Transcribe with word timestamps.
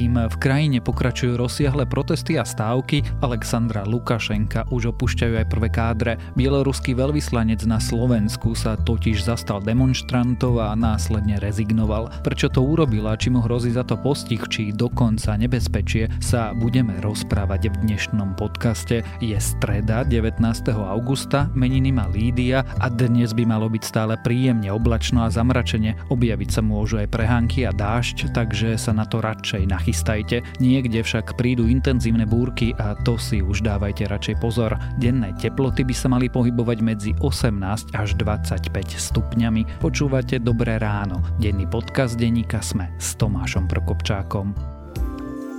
Kým 0.00 0.16
v 0.16 0.36
krajine 0.40 0.80
pokračujú 0.80 1.36
rozsiahle 1.36 1.84
protesty 1.84 2.40
a 2.40 2.44
stávky, 2.48 3.04
Alexandra 3.20 3.84
Lukašenka 3.84 4.64
už 4.72 4.96
opúšťajú 4.96 5.44
aj 5.44 5.46
prvé 5.52 5.68
kádre. 5.68 6.12
Bieloruský 6.40 6.96
veľvyslanec 6.96 7.60
na 7.68 7.76
Slovensku 7.76 8.56
sa 8.56 8.80
totiž 8.80 9.20
zastal 9.20 9.60
demonstrantov 9.60 10.56
a 10.56 10.72
následne 10.72 11.36
rezignoval. 11.36 12.08
Prečo 12.24 12.48
to 12.48 12.64
urobila, 12.64 13.12
či 13.12 13.28
mu 13.28 13.44
hrozí 13.44 13.76
za 13.76 13.84
to 13.84 14.00
postih, 14.00 14.40
či 14.48 14.72
dokonca 14.72 15.36
nebezpečie, 15.36 16.08
sa 16.16 16.56
budeme 16.56 16.96
rozprávať 17.04 17.68
v 17.68 17.92
dnešnom 17.92 18.40
podcaste. 18.40 19.04
Je 19.20 19.36
streda 19.36 20.08
19. 20.08 20.40
augusta, 20.80 21.52
meniny 21.52 21.92
má 21.92 22.08
Lídia 22.08 22.64
a 22.80 22.88
dnes 22.88 23.36
by 23.36 23.44
malo 23.44 23.68
byť 23.68 23.84
stále 23.84 24.16
príjemne 24.24 24.72
oblačno 24.72 25.28
a 25.28 25.28
zamračene. 25.28 25.92
Objaviť 26.08 26.56
sa 26.56 26.64
môžu 26.64 27.04
aj 27.04 27.12
prehánky 27.12 27.68
a 27.68 27.76
dážď, 27.76 28.32
takže 28.32 28.80
sa 28.80 28.96
na 28.96 29.04
to 29.04 29.20
radšej 29.20 29.68
na 29.68 29.76
nachystajte, 29.90 30.46
niekde 30.62 31.02
však 31.02 31.34
prídu 31.34 31.66
intenzívne 31.66 32.22
búrky 32.22 32.70
a 32.78 32.94
to 33.02 33.18
si 33.18 33.42
už 33.42 33.66
dávajte 33.66 34.06
radšej 34.06 34.38
pozor. 34.38 34.78
Denné 35.02 35.34
teploty 35.42 35.82
by 35.82 35.94
sa 35.98 36.06
mali 36.06 36.30
pohybovať 36.30 36.78
medzi 36.78 37.10
18 37.18 37.98
až 37.98 38.14
25 38.14 38.70
stupňami. 38.70 39.82
Počúvate 39.82 40.38
Dobré 40.38 40.78
ráno. 40.78 41.18
Denný 41.42 41.66
podcast 41.66 42.14
denníka 42.14 42.62
Sme 42.62 42.94
s 43.02 43.18
Tomášom 43.18 43.66
Prokopčákom. 43.66 44.54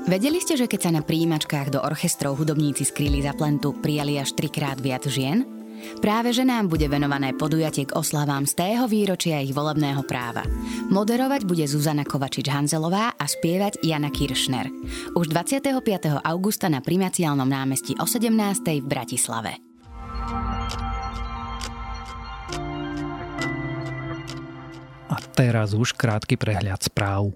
Vedeli 0.07 0.40
ste, 0.40 0.55
že 0.55 0.71
keď 0.71 0.79
sa 0.79 0.91
na 0.95 1.04
príjimačkách 1.04 1.76
do 1.76 1.84
orchestrov 1.84 2.40
hudobníci 2.40 2.88
skrýli 2.88 3.20
za 3.20 3.35
plentu, 3.35 3.76
prijali 3.76 4.16
až 4.16 4.32
trikrát 4.32 4.79
viac 4.79 5.12
žien? 5.12 5.60
Práve 6.02 6.34
že 6.34 6.48
nám 6.48 6.67
bude 6.71 6.88
venované 6.90 7.31
podujatie 7.38 7.88
k 7.88 7.95
oslavám 7.95 8.49
z 8.49 8.53
tého 8.58 8.85
výročia 8.90 9.44
ich 9.44 9.53
volebného 9.53 10.02
práva. 10.07 10.45
Moderovať 10.90 11.45
bude 11.45 11.66
Zuzana 11.67 12.04
Kovačič-Hanzelová 12.07 13.15
a 13.15 13.26
spievať 13.26 13.82
Jana 13.85 14.10
Kiršner. 14.10 14.68
Už 15.13 15.29
25. 15.29 16.21
augusta 16.21 16.68
na 16.68 16.82
primaciálnom 16.84 17.48
námestí 17.48 17.93
o 17.99 18.05
17. 18.10 18.82
v 18.82 18.88
Bratislave. 18.88 19.51
A 25.12 25.16
teraz 25.35 25.76
už 25.76 25.91
krátky 25.91 26.40
prehľad 26.40 26.88
správ. 26.88 27.35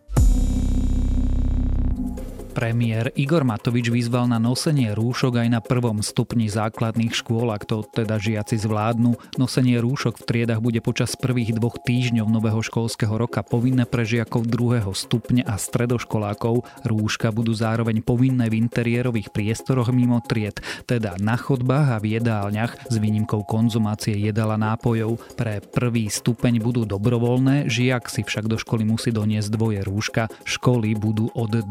Premiér 2.55 3.11
Igor 3.19 3.43
Matovič 3.43 3.91
vyzval 3.91 4.31
na 4.31 4.39
nosenie 4.39 4.95
rúšok 4.95 5.43
aj 5.43 5.47
na 5.51 5.59
prvom 5.59 5.99
stupni 5.99 6.47
základných 6.47 7.11
škôl, 7.11 7.51
ak 7.51 7.67
to 7.67 7.83
teda 7.83 8.15
žiaci 8.15 8.55
zvládnu. 8.55 9.19
Nosenie 9.35 9.75
rúšok 9.83 10.23
v 10.23 10.23
triedach 10.23 10.63
bude 10.63 10.79
počas 10.79 11.19
prvých 11.19 11.51
dvoch 11.51 11.75
týždňov 11.83 12.23
nového 12.31 12.63
školského 12.63 13.11
roka 13.11 13.43
povinné 13.43 13.83
pre 13.83 14.07
žiakov 14.07 14.47
druhého 14.47 14.95
stupne 14.95 15.43
a 15.43 15.59
stredoškolákov. 15.59 16.63
Rúška 16.87 17.35
budú 17.35 17.51
zároveň 17.51 17.99
povinné 17.99 18.47
v 18.47 18.63
interiérových 18.63 19.35
priestoroch 19.35 19.91
mimo 19.91 20.23
tried, 20.23 20.63
teda 20.87 21.19
na 21.19 21.35
chodbách 21.35 21.99
a 21.99 21.99
v 21.99 22.23
jedálniach 22.23 22.87
s 22.87 22.95
výnimkou 22.95 23.43
konzumácie 23.43 24.15
jedala 24.15 24.55
nápojov. 24.55 25.19
Pre 25.35 25.59
prvý 25.59 26.07
stupeň 26.07 26.63
budú 26.63 26.87
dobrovoľné, 26.87 27.67
žiak 27.67 28.07
si 28.07 28.23
však 28.23 28.47
do 28.47 28.55
školy 28.55 28.87
musí 28.87 29.11
doniesť 29.11 29.51
dvoje 29.51 29.83
rúška. 29.83 30.31
Školy 30.47 30.95
budú 30.95 31.27
od 31.35 31.51
2. 31.51 31.67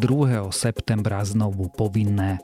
septembra 0.52 0.73
septembra 0.75 1.22
znovu 1.22 1.70
povinné. 1.70 2.42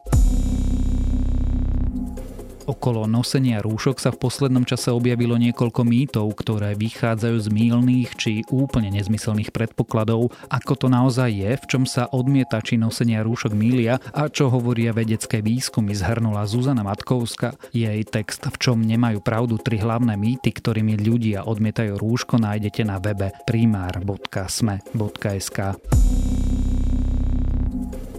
Okolo 2.71 3.11
nosenia 3.11 3.59
rúšok 3.59 3.99
sa 3.99 4.15
v 4.15 4.23
poslednom 4.23 4.63
čase 4.63 4.95
objavilo 4.95 5.35
niekoľko 5.35 5.83
mýtov, 5.83 6.31
ktoré 6.39 6.79
vychádzajú 6.79 7.37
z 7.43 7.49
mýlných 7.51 8.15
či 8.15 8.47
úplne 8.47 8.95
nezmyselných 8.95 9.51
predpokladov, 9.51 10.31
ako 10.47 10.73
to 10.79 10.87
naozaj 10.87 11.35
je, 11.35 11.59
v 11.59 11.65
čom 11.67 11.83
sa 11.83 12.07
odmietači 12.07 12.79
nosenia 12.79 13.27
rúšok 13.27 13.59
mília 13.59 13.99
a 14.15 14.31
čo 14.31 14.55
hovoria 14.55 14.95
vedecké 14.95 15.43
výskumy 15.43 15.99
zhrnula 15.99 16.47
Zuzana 16.47 16.87
Matkovska. 16.87 17.59
Jej 17.75 18.07
text 18.07 18.47
V 18.47 18.55
čom 18.63 18.87
nemajú 18.87 19.19
pravdu 19.19 19.59
tri 19.59 19.83
hlavné 19.83 20.15
mýty, 20.15 20.55
ktorými 20.55 20.95
ľudia 20.95 21.51
odmietajú 21.51 21.99
rúško, 21.99 22.39
nájdete 22.39 22.87
na 22.87 23.03
webe 23.03 23.35
primár.sme.sk. 23.51 25.59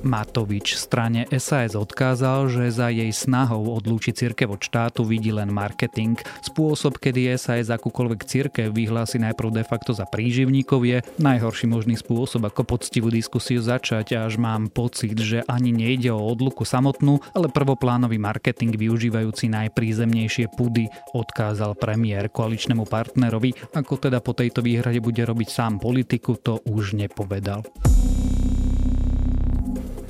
Matovič 0.02 0.78
strane 0.78 1.30
SAS 1.38 1.78
odkázal, 1.78 2.50
že 2.50 2.74
za 2.74 2.90
jej 2.90 3.10
snahou 3.14 3.78
odlúčiť 3.78 4.14
cirkev 4.14 4.58
od 4.58 4.62
štátu 4.62 5.06
vidí 5.06 5.30
len 5.30 5.54
marketing. 5.54 6.18
Spôsob, 6.42 6.98
kedy 6.98 7.38
SAS 7.38 7.70
akúkoľvek 7.70 8.22
cirkev 8.26 8.74
vyhlási 8.74 9.22
najprv 9.22 9.62
de 9.62 9.64
facto 9.66 9.94
za 9.94 10.10
príživníkov 10.10 10.82
je 10.84 10.98
najhorší 11.22 11.70
možný 11.70 11.96
spôsob, 11.98 12.50
ako 12.50 12.66
poctivú 12.66 13.14
diskusiu 13.14 13.62
začať, 13.62 14.18
až 14.18 14.42
mám 14.42 14.74
pocit, 14.74 15.14
že 15.18 15.46
ani 15.46 15.70
nejde 15.70 16.10
o 16.10 16.22
odluku 16.22 16.66
samotnú, 16.66 17.22
ale 17.38 17.48
prvoplánový 17.54 18.18
marketing 18.18 18.74
využívajúci 18.76 19.50
najprízemnejšie 19.54 20.50
pudy, 20.58 20.90
odkázal 21.14 21.78
premiér 21.78 22.34
koaličnému 22.34 22.90
partnerovi. 22.90 23.54
Ako 23.78 24.02
teda 24.02 24.20
po 24.20 24.34
tejto 24.34 24.66
výhrade 24.66 24.98
bude 24.98 25.22
robiť 25.22 25.50
sám 25.50 25.78
politiku, 25.78 26.38
to 26.42 26.60
už 26.66 26.98
nepovedal. 26.98 27.62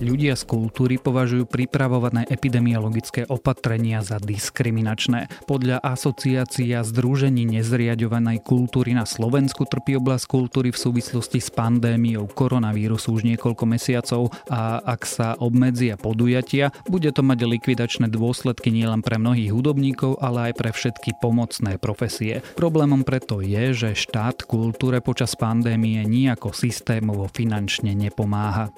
Ľudia 0.02 0.34
z 0.34 0.50
kultúry 0.50 0.98
považujú 0.98 1.46
pripravované 1.46 2.26
epidemiologické 2.26 3.30
opatrenia 3.30 4.02
za 4.02 4.18
diskriminačné. 4.18 5.30
Podľa 5.46 5.78
asociácia 5.78 6.82
Združení 6.82 7.46
nezriadovanej 7.46 8.42
kultúry 8.42 8.98
na 8.98 9.06
Slovensku 9.06 9.70
trpí 9.70 10.02
oblasť 10.02 10.26
kultúry 10.26 10.74
v 10.74 10.82
súvislosti 10.82 11.38
s 11.38 11.54
pandémiou 11.54 12.26
koronavírusu 12.34 13.14
už 13.14 13.30
niekoľko 13.30 13.64
mesiacov 13.70 14.34
a 14.50 14.82
ak 14.82 15.06
sa 15.06 15.38
obmedzia 15.38 16.02
podujatia, 16.02 16.74
bude 16.90 17.14
to 17.14 17.22
mať 17.22 17.46
likvidačné 17.46 18.10
dôsledky 18.10 18.74
nielen 18.74 19.06
pre 19.06 19.22
mnohých 19.22 19.54
hudobníkov, 19.54 20.18
ale 20.18 20.50
aj 20.50 20.54
pre 20.58 20.74
všetky 20.74 21.22
pomocné 21.22 21.78
profesie. 21.78 22.42
Problémom 22.58 23.06
preto 23.06 23.46
je, 23.46 23.78
že 23.78 23.94
štát 23.94 24.50
kultúre 24.50 24.98
počas 24.98 25.38
pandémie 25.38 26.02
nejako 26.10 26.58
systémovo 26.58 27.30
finančne 27.30 27.94
nepomáha. 27.94 28.74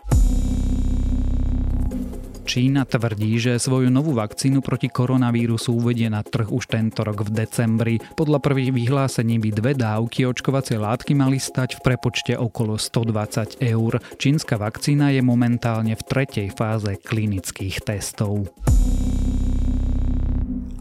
Čína 2.43 2.83
tvrdí, 2.83 3.39
že 3.39 3.55
svoju 3.55 3.87
novú 3.87 4.11
vakcínu 4.19 4.59
proti 4.59 4.91
koronavírusu 4.91 5.79
uvedie 5.79 6.11
na 6.11 6.19
trh 6.21 6.51
už 6.51 6.67
tento 6.67 7.07
rok 7.07 7.23
v 7.23 7.31
decembri. 7.31 7.95
Podľa 8.19 8.43
prvých 8.43 8.75
vyhlásení 8.75 9.39
by 9.39 9.49
dve 9.55 9.71
dávky 9.79 10.27
očkovacie 10.27 10.75
látky 10.75 11.15
mali 11.15 11.39
stať 11.39 11.79
v 11.79 11.93
prepočte 11.93 12.35
okolo 12.35 12.75
120 12.75 13.63
eur. 13.63 14.03
Čínska 14.19 14.59
vakcína 14.59 15.15
je 15.15 15.23
momentálne 15.23 15.95
v 15.95 16.03
tretej 16.03 16.51
fáze 16.51 16.99
klinických 16.99 17.79
testov. 17.79 18.51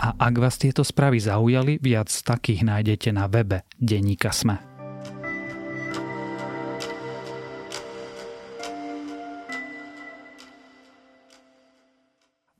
A 0.02 0.18
ak 0.18 0.34
vás 0.34 0.58
tieto 0.58 0.82
správy 0.82 1.22
zaujali, 1.22 1.78
viac 1.78 2.10
takých 2.10 2.66
nájdete 2.66 3.14
na 3.14 3.30
webe 3.30 3.62
Deníka 3.78 4.34
Sme. 4.34 4.71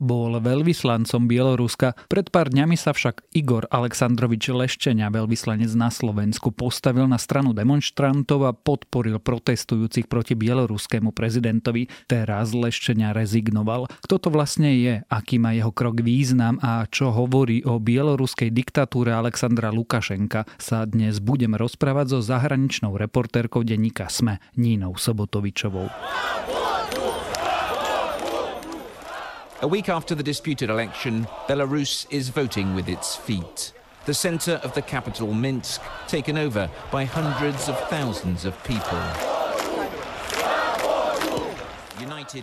Bol 0.03 0.35
veľvyslancom 0.43 1.31
Bieloruska. 1.31 1.95
Pred 2.11 2.35
pár 2.35 2.51
dňami 2.51 2.75
sa 2.75 2.91
však 2.91 3.31
Igor 3.39 3.71
Aleksandrovič 3.71 4.51
Leščenia, 4.51 5.15
veľvyslanec 5.15 5.71
na 5.79 5.95
Slovensku, 5.95 6.51
postavil 6.51 7.07
na 7.07 7.23
stranu 7.23 7.55
demonstrantov 7.55 8.43
a 8.43 8.53
podporil 8.53 9.23
protestujúcich 9.23 10.11
proti 10.11 10.35
bieloruskému 10.35 11.15
prezidentovi. 11.15 11.87
Teraz 12.11 12.51
Leščenia 12.51 13.15
rezignoval. 13.15 13.87
Kto 14.03 14.19
to 14.19 14.29
vlastne 14.35 14.75
je, 14.75 14.95
aký 15.07 15.39
má 15.39 15.55
jeho 15.55 15.71
krok 15.71 16.03
význam 16.03 16.59
a 16.59 16.83
čo 16.91 17.15
hovorí 17.15 17.62
o 17.62 17.79
bieloruskej 17.79 18.51
diktatúre 18.51 19.15
Alexandra 19.15 19.71
Lukašenka, 19.71 20.45
sa 20.59 20.83
dnes 20.83 21.23
budem 21.23 21.55
rozprávať 21.55 22.19
so 22.19 22.19
zahraničnou 22.19 22.99
reportérkou 22.99 23.62
denníka 23.62 24.11
SME 24.11 24.43
Nínou 24.59 24.99
Sobotovičovou. 24.99 25.87
A 29.62 29.69
week 29.69 29.88
after 29.88 30.19
the 30.19 30.26
disputed 30.26 30.70
election, 30.70 31.23
Belarus 31.47 32.11
is 32.11 32.35
voting 32.35 32.75
with 32.75 32.91
its 32.91 33.14
feet. 33.14 33.70
The 34.06 34.14
center 34.14 34.59
of 34.67 34.75
the 34.75 34.82
capital, 34.82 35.31
Minsk, 35.31 35.79
taken 36.11 36.35
over 36.35 36.67
by 36.91 37.06
hundreds 37.06 37.70
of 37.70 37.79
thousands 37.87 38.43
of 38.43 38.59
people. 38.67 38.99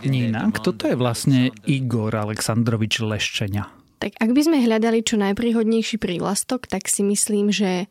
Nina, 0.00 0.48
kto 0.48 0.72
to 0.72 0.88
je 0.88 0.96
vlastne 0.96 1.52
Igor 1.68 2.16
Aleksandrovič 2.16 3.04
Leščenia? 3.04 3.68
Tak 4.00 4.16
ak 4.16 4.32
by 4.32 4.40
sme 4.40 4.64
hľadali 4.64 5.04
čo 5.04 5.20
najpríhodnejší 5.20 6.00
prívlastok, 6.00 6.72
tak 6.72 6.88
si 6.88 7.04
myslím, 7.04 7.52
že 7.52 7.84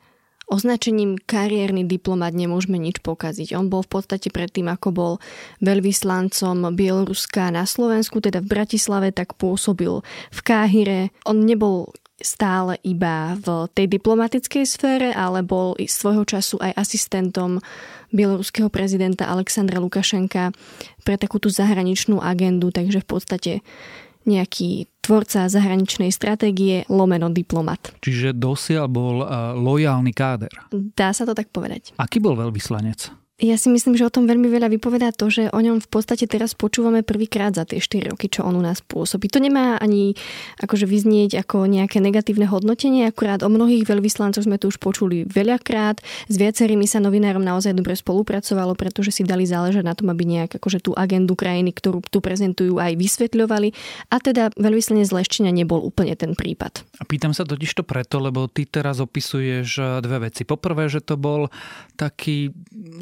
označením 0.49 1.15
kariérny 1.21 1.85
diplomat 1.85 2.33
nemôžeme 2.33 2.81
nič 2.81 2.99
pokaziť. 2.99 3.53
On 3.55 3.69
bol 3.69 3.85
v 3.85 4.01
podstate 4.01 4.33
predtým, 4.33 4.67
ako 4.67 4.89
bol 4.89 5.13
veľvyslancom 5.61 6.73
Bieloruska 6.73 7.53
na 7.53 7.69
Slovensku, 7.69 8.19
teda 8.19 8.41
v 8.41 8.51
Bratislave, 8.51 9.13
tak 9.13 9.37
pôsobil 9.37 10.01
v 10.33 10.39
Káhire. 10.41 11.13
On 11.29 11.37
nebol 11.37 11.93
stále 12.19 12.75
iba 12.83 13.39
v 13.39 13.71
tej 13.71 13.87
diplomatickej 13.87 14.65
sfére, 14.67 15.09
ale 15.15 15.39
bol 15.39 15.79
svojho 15.79 16.27
času 16.27 16.59
aj 16.59 16.75
asistentom 16.75 17.63
bieloruského 18.11 18.67
prezidenta 18.67 19.29
Alexandra 19.31 19.79
Lukašenka 19.79 20.51
pre 21.07 21.15
takúto 21.15 21.47
zahraničnú 21.47 22.19
agendu, 22.19 22.73
takže 22.73 22.99
v 22.99 23.07
podstate 23.07 23.51
nejaký 24.27 24.89
tvorca 24.99 25.49
zahraničnej 25.49 26.13
stratégie, 26.13 26.85
lomeno 26.91 27.33
diplomat. 27.33 27.95
Čiže 28.03 28.35
dosiaľ 28.37 28.85
bol 28.91 29.15
lojálny 29.57 30.13
káder. 30.13 30.53
Dá 30.71 31.15
sa 31.15 31.25
to 31.25 31.33
tak 31.33 31.49
povedať. 31.49 31.97
Aký 31.97 32.21
bol 32.21 32.37
veľvyslanec? 32.37 33.09
Ja 33.39 33.55
si 33.55 33.71
myslím, 33.71 33.95
že 33.95 34.03
o 34.03 34.11
tom 34.11 34.27
veľmi 34.27 34.51
veľa 34.51 34.67
vypovedá 34.67 35.15
to, 35.15 35.31
že 35.31 35.47
o 35.55 35.59
ňom 35.63 35.79
v 35.79 35.87
podstate 35.87 36.27
teraz 36.27 36.51
počúvame 36.59 37.07
prvýkrát 37.07 37.55
za 37.55 37.63
tie 37.63 37.79
4 37.79 38.11
roky, 38.11 38.27
čo 38.27 38.43
on 38.43 38.59
u 38.59 38.63
nás 38.63 38.83
pôsobí. 38.83 39.31
To 39.31 39.39
nemá 39.39 39.79
ani 39.79 40.11
akože 40.59 40.83
vyznieť 40.83 41.47
ako 41.47 41.63
nejaké 41.71 42.03
negatívne 42.03 42.51
hodnotenie, 42.51 43.07
akurát 43.07 43.39
o 43.39 43.47
mnohých 43.47 43.87
veľvyslancoch 43.87 44.43
sme 44.43 44.59
tu 44.59 44.67
už 44.67 44.83
počuli 44.83 45.23
veľakrát. 45.23 46.03
S 46.27 46.35
viacerými 46.35 46.83
sa 46.83 46.99
novinárom 46.99 47.39
naozaj 47.39 47.71
dobre 47.79 47.95
spolupracovalo, 47.95 48.75
pretože 48.75 49.15
si 49.15 49.23
dali 49.23 49.47
záležať 49.47 49.87
na 49.87 49.95
tom, 49.95 50.11
aby 50.11 50.27
nejak 50.27 50.59
akože 50.59 50.83
tú 50.83 50.91
agendu 50.99 51.39
krajiny, 51.39 51.71
ktorú 51.71 52.03
tu 52.11 52.19
prezentujú, 52.19 52.75
aj 52.75 52.99
vysvetľovali. 52.99 53.71
A 54.11 54.19
teda 54.19 54.51
veľvyslanec 54.59 55.07
z 55.07 55.15
Leščina 55.15 55.55
nebol 55.55 55.79
úplne 55.79 56.11
ten 56.19 56.35
prípad. 56.35 56.83
A 56.99 57.07
pýtam 57.07 57.31
sa 57.31 57.47
totiž 57.47 57.71
to 57.71 57.87
preto, 57.87 58.19
lebo 58.19 58.51
ty 58.51 58.67
teraz 58.67 58.99
opisuješ 58.99 60.03
dve 60.03 60.27
veci. 60.27 60.43
Poprvé, 60.43 60.91
že 60.91 60.99
to 60.99 61.15
bol 61.15 61.47
taký 61.95 62.51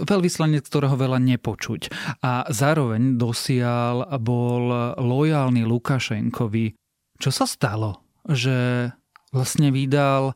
veľmi 0.06 0.27
veľvyslanec, 0.28 0.68
ktorého 0.68 1.00
veľa 1.00 1.24
nepočuť. 1.24 1.88
A 2.20 2.44
zároveň 2.52 3.16
dosial 3.16 4.04
bol 4.20 4.68
lojálny 5.00 5.64
Lukašenkovi. 5.64 6.76
Čo 7.16 7.32
sa 7.32 7.48
stalo? 7.48 8.04
Že 8.28 8.92
vlastne 9.32 9.72
vydal 9.72 10.36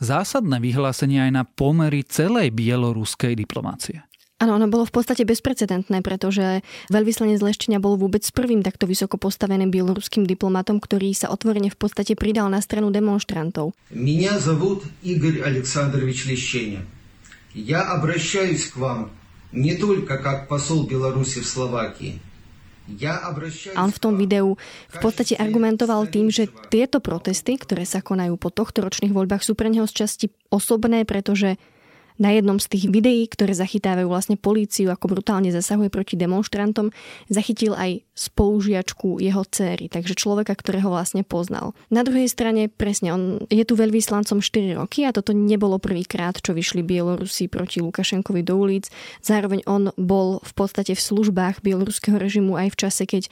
zásadné 0.00 0.64
vyhlásenie 0.64 1.28
aj 1.28 1.32
na 1.36 1.44
pomery 1.44 2.08
celej 2.08 2.56
bieloruskej 2.56 3.36
diplomácie. 3.36 4.00
Áno, 4.42 4.58
ono 4.58 4.66
bolo 4.66 4.82
v 4.82 4.96
podstate 4.98 5.22
bezprecedentné, 5.22 6.02
pretože 6.02 6.66
veľvyslanec 6.90 7.38
Leščina 7.38 7.78
bol 7.78 7.94
vôbec 7.94 8.26
prvým 8.34 8.58
takto 8.64 8.90
vysoko 8.90 9.14
postaveným 9.14 9.70
bieloruským 9.70 10.26
diplomatom, 10.26 10.82
ktorý 10.82 11.14
sa 11.14 11.30
otvorene 11.30 11.70
v 11.70 11.78
podstate 11.78 12.18
pridal 12.18 12.50
na 12.50 12.58
stranu 12.58 12.90
demonstrantov. 12.90 13.76
Mňa 13.94 14.42
zavút 14.42 14.82
Igor 15.06 15.46
Aleksandrovič 15.46 16.26
Leščenia. 16.26 16.82
Я 17.53 17.81
обращаюсь 17.93 18.67
к 18.67 18.77
вам 18.77 19.11
не 19.51 19.75
только 19.75 20.17
как 20.17 20.47
посол 20.47 20.85
Беларуси 20.85 21.39
в 21.39 21.47
Словакии, 21.47 22.21
a 22.87 23.35
on 23.75 23.91
v 23.91 23.99
tom 23.99 24.15
videu 24.15 24.55
v 24.87 24.97
podstate 25.03 25.35
argumentoval 25.35 26.07
tým, 26.07 26.31
že 26.31 26.47
tieto 26.71 27.03
protesty, 27.03 27.59
ktoré 27.59 27.83
sa 27.83 27.99
konajú 27.99 28.39
po 28.39 28.47
tohto 28.47 28.79
ročných 28.79 29.11
voľbách, 29.11 29.43
sú 29.43 29.59
pre 29.59 29.67
neho 29.67 29.83
z 29.91 30.07
časti 30.07 30.25
osobné, 30.47 31.03
pretože 31.03 31.59
na 32.22 32.30
jednom 32.30 32.62
z 32.62 32.70
tých 32.70 32.86
videí, 32.86 33.26
ktoré 33.26 33.50
zachytávajú 33.50 34.06
vlastne 34.06 34.38
políciu, 34.38 34.94
ako 34.94 35.18
brutálne 35.18 35.50
zasahuje 35.50 35.90
proti 35.90 36.14
demonstrantom, 36.14 36.94
zachytil 37.26 37.74
aj 37.74 38.06
spolužiačku 38.14 39.18
jeho 39.18 39.42
céry, 39.50 39.90
takže 39.90 40.14
človeka, 40.14 40.54
ktorého 40.54 40.86
vlastne 40.86 41.26
poznal. 41.26 41.74
Na 41.90 42.06
druhej 42.06 42.30
strane, 42.30 42.70
presne, 42.70 43.10
on 43.10 43.22
je 43.50 43.64
tu 43.66 43.74
veľvyslancom 43.74 44.38
4 44.38 44.78
roky 44.78 45.02
a 45.02 45.10
toto 45.10 45.34
nebolo 45.34 45.82
prvýkrát, 45.82 46.38
čo 46.38 46.54
vyšli 46.54 46.86
Bielorusi 46.86 47.50
proti 47.50 47.82
Lukašenkovi 47.82 48.46
do 48.46 48.54
ulic. 48.54 48.86
Zároveň 49.24 49.66
on 49.66 49.90
bol 49.98 50.38
v 50.46 50.52
podstate 50.54 50.94
v 50.94 51.02
službách 51.02 51.66
bieloruského 51.66 52.20
režimu 52.20 52.54
aj 52.54 52.68
v 52.70 52.78
čase, 52.78 53.02
keď 53.08 53.26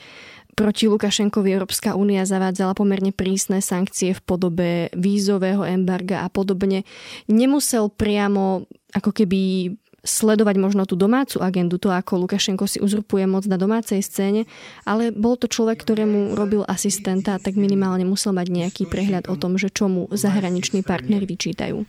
proti 0.56 0.88
Lukašenkovi 0.88 1.52
Európska 1.52 1.92
únia 1.94 2.24
zavádzala 2.24 2.72
pomerne 2.72 3.12
prísne 3.12 3.60
sankcie 3.60 4.16
v 4.16 4.24
podobe 4.24 4.70
vízového 4.96 5.62
embarga 5.68 6.24
a 6.24 6.28
podobne. 6.32 6.88
Nemusel 7.28 7.92
priamo 7.92 8.64
ako 8.96 9.10
keby 9.12 9.70
sledovať 10.06 10.56
možno 10.56 10.86
tú 10.86 10.94
domácu 10.94 11.42
agendu, 11.42 11.76
to 11.82 11.90
ako 11.90 12.24
Lukašenko 12.24 12.64
si 12.70 12.78
uzurpuje 12.78 13.26
moc 13.26 13.44
na 13.50 13.58
domácej 13.58 14.00
scéne, 14.00 14.46
ale 14.86 15.10
bol 15.10 15.34
to 15.34 15.50
človek, 15.50 15.82
ktorému 15.82 16.38
robil 16.38 16.62
asistenta, 16.64 17.36
tak 17.42 17.58
minimálne 17.58 18.06
musel 18.06 18.30
mať 18.32 18.46
nejaký 18.48 18.82
prehľad 18.86 19.26
o 19.26 19.34
tom, 19.34 19.58
že 19.58 19.68
čo 19.68 19.90
mu 19.90 20.06
zahraniční 20.14 20.86
partneri 20.86 21.26
vyčítajú. 21.26 21.82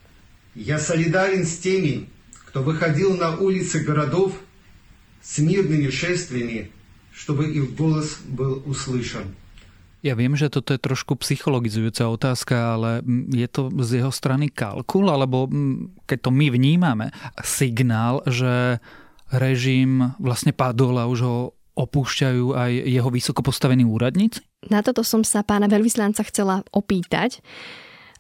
Ja 0.58 0.82
солидарен 0.82 1.46
s 1.46 1.62
tými, 1.62 2.10
kto 2.50 2.66
vychodil 2.66 3.22
na 3.22 3.38
ulice 3.38 3.86
городов 3.86 4.34
s 5.22 5.38
mírnymi 5.38 5.94
šestvými, 5.94 6.58
чтобы 7.12 7.50
их 7.50 7.74
голос 7.76 8.22
был 8.30 8.62
услышан. 8.66 9.34
Ja 10.06 10.14
viem, 10.14 10.38
že 10.38 10.54
toto 10.54 10.78
je 10.78 10.80
trošku 10.80 11.18
psychologizujúca 11.26 12.06
otázka, 12.08 12.78
ale 12.78 13.02
je 13.34 13.48
to 13.50 13.74
z 13.82 14.00
jeho 14.00 14.14
strany 14.14 14.48
kalkul, 14.54 15.10
alebo 15.10 15.50
keď 16.06 16.30
to 16.30 16.32
my 16.32 16.54
vnímame, 16.54 17.10
signál, 17.42 18.22
že 18.30 18.78
režim 19.34 20.14
vlastne 20.22 20.54
padol 20.54 21.02
a 21.02 21.10
už 21.10 21.20
ho 21.26 21.38
opúšťajú 21.78 22.46
aj 22.54 22.72
jeho 22.90 23.10
vysoko 23.10 23.42
postavení 23.42 23.86
úradníci? 23.86 24.42
Na 24.70 24.86
toto 24.86 25.02
som 25.02 25.26
sa 25.26 25.42
pána 25.42 25.66
veľvyslanca 25.66 26.26
chcela 26.30 26.62
opýtať, 26.74 27.42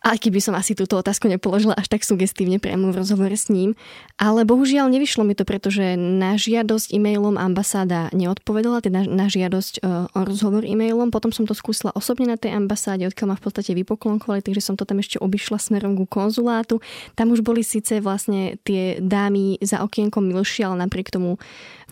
aj 0.02 0.18
keby 0.18 0.42
som 0.42 0.58
asi 0.58 0.74
túto 0.74 0.98
otázku 0.98 1.30
nepoložila 1.30 1.78
až 1.78 1.86
tak 1.86 2.02
sugestívne 2.02 2.58
priamo 2.58 2.90
v 2.90 2.98
rozhovore 2.98 3.32
s 3.32 3.46
ním. 3.46 3.78
Ale 4.18 4.42
bohužiaľ 4.42 4.90
nevyšlo 4.90 5.22
mi 5.22 5.38
to, 5.38 5.46
pretože 5.46 5.94
na 5.94 6.34
žiadosť 6.34 6.90
e-mailom 6.90 7.38
ambasáda 7.38 8.10
neodpovedala, 8.10 8.82
teda 8.82 9.06
na 9.06 9.30
žiadosť 9.30 9.74
e, 9.78 9.80
o 10.10 10.20
rozhovor 10.26 10.66
e-mailom. 10.66 11.14
Potom 11.14 11.30
som 11.30 11.46
to 11.46 11.54
skúsila 11.54 11.94
osobne 11.94 12.26
na 12.26 12.34
tej 12.34 12.58
ambasáde, 12.58 13.06
odkiaľ 13.06 13.34
ma 13.34 13.36
v 13.38 13.44
podstate 13.46 13.78
vypoklonkovali, 13.78 14.42
takže 14.42 14.62
som 14.62 14.74
to 14.74 14.82
tam 14.82 14.98
ešte 14.98 15.22
obišla 15.22 15.62
smerom 15.62 15.94
ku 15.94 16.04
konzulátu. 16.10 16.82
Tam 17.14 17.30
už 17.30 17.46
boli 17.46 17.62
síce 17.62 18.02
vlastne 18.02 18.58
tie 18.66 18.98
dámy 18.98 19.62
za 19.62 19.86
okienkom 19.86 20.26
milšie, 20.26 20.66
ale 20.66 20.82
napriek 20.82 21.14
tomu 21.14 21.38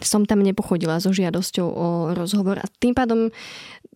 som 0.03 0.27
tam 0.27 0.43
nepochodila 0.43 0.99
so 0.99 1.15
žiadosťou 1.15 1.69
o 1.69 1.89
rozhovor. 2.17 2.59
A 2.59 2.67
tým 2.81 2.97
pádom 2.97 3.31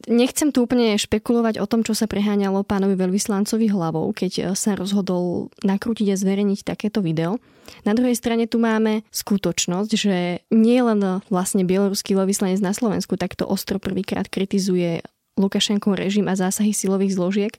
Nechcem 0.05 0.53
tu 0.53 0.69
úplne 0.69 1.01
špekulovať 1.01 1.57
o 1.61 1.67
tom, 1.69 1.81
čo 1.81 1.97
sa 1.97 2.05
preháňalo 2.05 2.61
pánovi 2.61 2.93
veľvyslancovi 2.93 3.73
hlavou, 3.73 4.13
keď 4.13 4.33
e, 4.37 4.43
sa 4.53 4.77
rozhodol 4.77 5.49
nakrútiť 5.65 6.13
a 6.13 6.21
zverejniť 6.21 6.61
takéto 6.61 7.01
video. 7.01 7.41
Na 7.89 7.97
druhej 7.97 8.13
strane 8.13 8.45
tu 8.45 8.61
máme 8.61 9.01
skutočnosť, 9.09 9.91
že 9.97 10.45
nie 10.53 10.81
len 10.85 11.01
vlastne 11.33 11.65
bieloruský 11.65 12.13
veľvyslanec 12.13 12.61
na 12.61 12.77
Slovensku 12.77 13.17
takto 13.17 13.49
ostro 13.49 13.81
prvýkrát 13.81 14.29
kritizuje 14.29 15.01
Lukašenkov 15.35 15.99
režim 15.99 16.31
a 16.31 16.39
zásahy 16.39 16.71
silových 16.71 17.19
zložiek. 17.19 17.55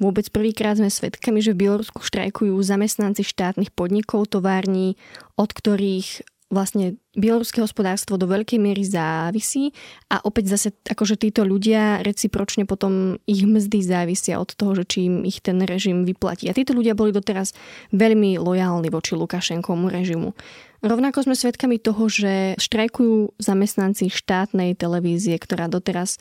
Vôbec 0.00 0.32
prvýkrát 0.32 0.80
sme 0.80 0.88
svedkami, 0.88 1.44
že 1.44 1.52
v 1.52 1.66
Bielorusku 1.66 2.00
štrajkujú 2.00 2.56
zamestnanci 2.56 3.26
štátnych 3.26 3.74
podnikov, 3.74 4.32
tovární, 4.32 4.96
od 5.36 5.52
ktorých 5.52 6.24
vlastne 6.52 7.00
bieloruské 7.16 7.64
hospodárstvo 7.64 8.20
do 8.20 8.28
veľkej 8.28 8.60
miery 8.60 8.84
závisí 8.84 9.72
a 10.12 10.20
opäť 10.20 10.52
zase 10.52 10.68
akože 10.84 11.16
títo 11.16 11.48
ľudia 11.48 12.04
recipročne 12.04 12.68
potom 12.68 13.16
ich 13.24 13.48
mzdy 13.48 13.80
závisia 13.80 14.36
od 14.36 14.52
toho, 14.52 14.76
že 14.76 14.84
či 14.84 14.98
im 15.08 15.24
ich 15.24 15.40
ten 15.40 15.64
režim 15.64 16.04
vyplatí. 16.04 16.52
A 16.52 16.56
títo 16.56 16.76
ľudia 16.76 16.92
boli 16.92 17.10
doteraz 17.10 17.56
veľmi 17.96 18.36
lojálni 18.36 18.92
voči 18.92 19.16
Lukašenkomu 19.16 19.88
režimu. 19.88 20.36
Rovnako 20.84 21.24
sme 21.24 21.38
svedkami 21.38 21.80
toho, 21.80 22.12
že 22.12 22.58
štrajkujú 22.60 23.40
zamestnanci 23.40 24.12
štátnej 24.12 24.76
televízie, 24.76 25.40
ktorá 25.40 25.72
doteraz 25.72 26.20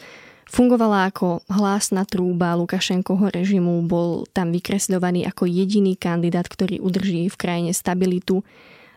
fungovala 0.51 1.07
ako 1.09 1.43
hlásna 1.47 2.03
trúba 2.03 2.53
Lukašenkoho 2.59 3.31
režimu, 3.31 3.83
bol 3.87 4.27
tam 4.35 4.51
vykresľovaný 4.51 5.23
ako 5.27 5.47
jediný 5.47 5.95
kandidát, 5.95 6.45
ktorý 6.45 6.83
udrží 6.83 7.31
v 7.31 7.39
krajine 7.39 7.71
stabilitu. 7.71 8.43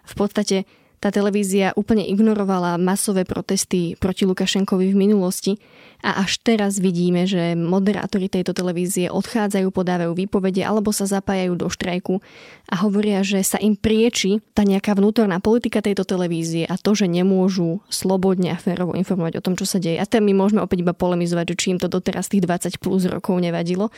V 0.04 0.14
podstate 0.18 0.68
tá 1.04 1.12
televízia 1.12 1.76
úplne 1.76 2.00
ignorovala 2.08 2.80
masové 2.80 3.28
protesty 3.28 3.92
proti 4.00 4.24
Lukašenkovi 4.24 4.88
v 4.88 4.96
minulosti 4.96 5.60
a 6.00 6.24
až 6.24 6.40
teraz 6.40 6.80
vidíme, 6.80 7.28
že 7.28 7.52
moderátori 7.52 8.32
tejto 8.32 8.56
televízie 8.56 9.12
odchádzajú, 9.12 9.68
podávajú 9.68 10.16
výpovede 10.16 10.64
alebo 10.64 10.96
sa 10.96 11.04
zapájajú 11.04 11.60
do 11.60 11.68
štrajku 11.68 12.24
a 12.72 12.74
hovoria, 12.80 13.20
že 13.20 13.44
sa 13.44 13.60
im 13.60 13.76
prieči 13.76 14.40
tá 14.56 14.64
nejaká 14.64 14.96
vnútorná 14.96 15.44
politika 15.44 15.84
tejto 15.84 16.08
televízie 16.08 16.64
a 16.64 16.80
to, 16.80 16.96
že 16.96 17.04
nemôžu 17.04 17.84
slobodne 17.92 18.52
a 18.52 18.60
férovo 18.60 18.96
informovať 18.96 19.40
o 19.40 19.44
tom, 19.44 19.60
čo 19.60 19.68
sa 19.68 19.76
deje. 19.76 20.00
A 20.00 20.08
ten 20.08 20.24
my 20.24 20.32
môžeme 20.32 20.64
opäť 20.64 20.84
iba 20.84 20.96
polemizovať, 20.96 21.52
že 21.52 21.58
či 21.60 21.66
im 21.76 21.80
to 21.80 21.92
doteraz 21.92 22.32
tých 22.32 22.48
20 22.48 22.80
plus 22.80 23.04
rokov 23.08 23.36
nevadilo 23.44 23.92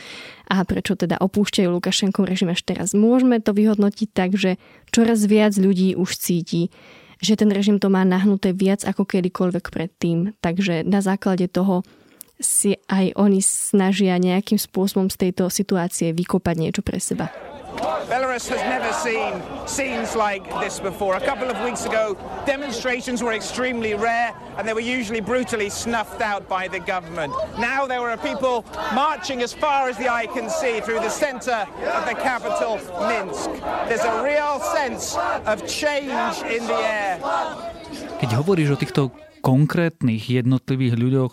a 0.47 0.63
prečo 0.67 0.99
teda 0.99 1.19
opúšťajú 1.23 1.67
Lukašenkov 1.71 2.27
režim 2.27 2.51
až 2.51 2.67
teraz. 2.67 2.91
Môžeme 2.91 3.39
to 3.39 3.55
vyhodnotiť 3.55 4.09
tak, 4.11 4.35
že 4.35 4.59
čoraz 4.91 5.25
viac 5.25 5.53
ľudí 5.57 5.95
už 5.95 6.17
cíti, 6.17 6.69
že 7.17 7.33
ten 7.33 7.49
režim 7.49 7.81
to 7.81 7.89
má 7.89 8.05
nahnuté 8.05 8.53
viac 8.53 8.85
ako 8.85 9.05
kedykoľvek 9.05 9.65
predtým. 9.73 10.37
Takže 10.37 10.85
na 10.85 11.01
základe 11.01 11.49
toho 11.49 11.81
si 12.37 12.77
aj 12.85 13.17
oni 13.17 13.41
snažia 13.41 14.13
nejakým 14.21 14.61
spôsobom 14.61 15.09
z 15.09 15.29
tejto 15.29 15.49
situácie 15.49 16.13
vykopať 16.13 16.55
niečo 16.57 16.81
pre 16.85 17.01
seba. 17.01 17.33
Belarus 18.07 18.47
has 18.49 18.61
never 18.65 18.91
seen 18.93 19.41
scenes 19.67 20.15
like 20.15 20.43
this 20.61 20.79
before. 20.79 21.15
A 21.15 21.21
couple 21.21 21.49
of 21.49 21.57
weeks 21.63 21.85
ago, 21.85 22.17
demonstrations 22.45 23.21
were 23.21 23.33
extremely 23.33 23.93
rare 23.93 24.33
and 24.57 24.67
they 24.67 24.73
were 24.73 24.79
usually 24.97 25.21
brutally 25.21 25.69
snuffed 25.69 26.21
out 26.21 26.47
by 26.47 26.67
the 26.67 26.79
government. 26.79 27.33
Now 27.59 27.85
there 27.85 28.01
are 28.01 28.17
people 28.17 28.65
marching 28.93 29.41
as 29.41 29.53
far 29.53 29.89
as 29.89 29.97
the 29.97 30.09
eye 30.09 30.27
can 30.27 30.49
see 30.49 30.81
through 30.81 30.99
the 30.99 31.09
center 31.09 31.65
of 31.95 32.03
the 32.09 32.15
capital, 32.15 32.77
Minsk. 33.07 33.51
There's 33.87 34.05
a 34.05 34.23
real 34.23 34.59
sense 34.59 35.15
of 35.45 35.65
change 35.67 36.41
in 36.49 36.65
the 36.65 36.79
air. 36.81 37.21
Keď 38.17 38.29
hovoríš 38.33 38.73
o 38.73 38.77
týchto 38.77 39.01
konkrétnych 39.45 40.25
jednotlivých 40.27 40.95
ľuďoch, 40.97 41.31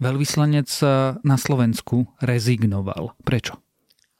veľvyslanec 0.00 0.68
eh, 0.82 0.88
na 1.20 1.36
Slovensku 1.36 2.08
rezignoval. 2.24 3.14
Prečo? 3.22 3.60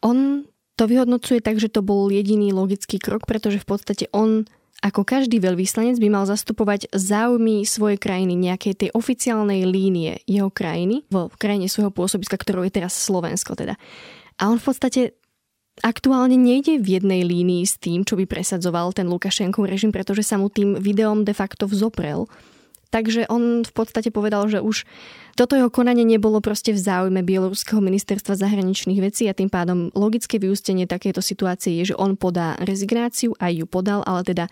On 0.05 0.45
to 0.75 0.85
vyhodnocuje 0.91 1.39
tak, 1.39 1.63
že 1.63 1.71
to 1.71 1.81
bol 1.81 2.11
jediný 2.11 2.51
logický 2.51 2.99
krok, 2.99 3.27
pretože 3.27 3.63
v 3.63 3.69
podstate 3.69 4.05
on 4.11 4.47
ako 4.85 5.01
každý 5.01 5.41
veľvyslanec 5.41 5.97
by 5.97 6.09
mal 6.13 6.29
zastupovať 6.29 6.93
záujmy 6.93 7.65
svojej 7.65 7.97
krajiny, 7.97 8.37
nejakej 8.37 8.75
tej 8.77 8.91
oficiálnej 8.93 9.65
línie 9.65 10.21
jeho 10.29 10.53
krajiny, 10.53 11.09
v 11.09 11.37
krajine 11.41 11.73
svojho 11.73 11.89
pôsobiska, 11.89 12.37
ktorou 12.37 12.69
je 12.69 12.77
teraz 12.85 12.93
Slovensko 12.93 13.57
teda. 13.57 13.81
A 14.37 14.53
on 14.53 14.61
v 14.61 14.67
podstate 14.69 15.01
aktuálne 15.81 16.37
nejde 16.37 16.79
v 16.79 17.01
jednej 17.01 17.25
línii 17.25 17.65
s 17.65 17.81
tým, 17.81 18.05
čo 18.05 18.15
by 18.15 18.29
presadzoval 18.29 18.93
ten 18.93 19.09
Lukašenkov 19.09 19.65
režim, 19.65 19.91
pretože 19.91 20.23
sa 20.23 20.37
mu 20.37 20.53
tým 20.53 20.77
videom 20.77 21.25
de 21.25 21.33
facto 21.33 21.65
vzoprel. 21.65 22.29
Takže 22.95 23.27
on 23.27 23.67
v 23.67 23.73
podstate 23.75 24.15
povedal, 24.15 24.47
že 24.47 24.63
už 24.63 24.87
toto 25.35 25.59
jeho 25.59 25.67
konanie 25.67 26.07
nebolo 26.07 26.39
proste 26.39 26.71
v 26.71 26.79
záujme 26.79 27.27
Bieloruského 27.27 27.83
ministerstva 27.83 28.39
zahraničných 28.39 29.03
vecí 29.03 29.27
a 29.27 29.35
tým 29.35 29.51
pádom 29.51 29.91
logické 29.99 30.39
vyústenie 30.39 30.87
takéto 30.87 31.19
situácie 31.19 31.75
je, 31.83 31.91
že 31.91 31.99
on 31.99 32.15
podá 32.15 32.55
rezignáciu, 32.63 33.35
aj 33.43 33.51
ju 33.51 33.67
podal, 33.67 34.07
ale 34.07 34.23
teda 34.23 34.47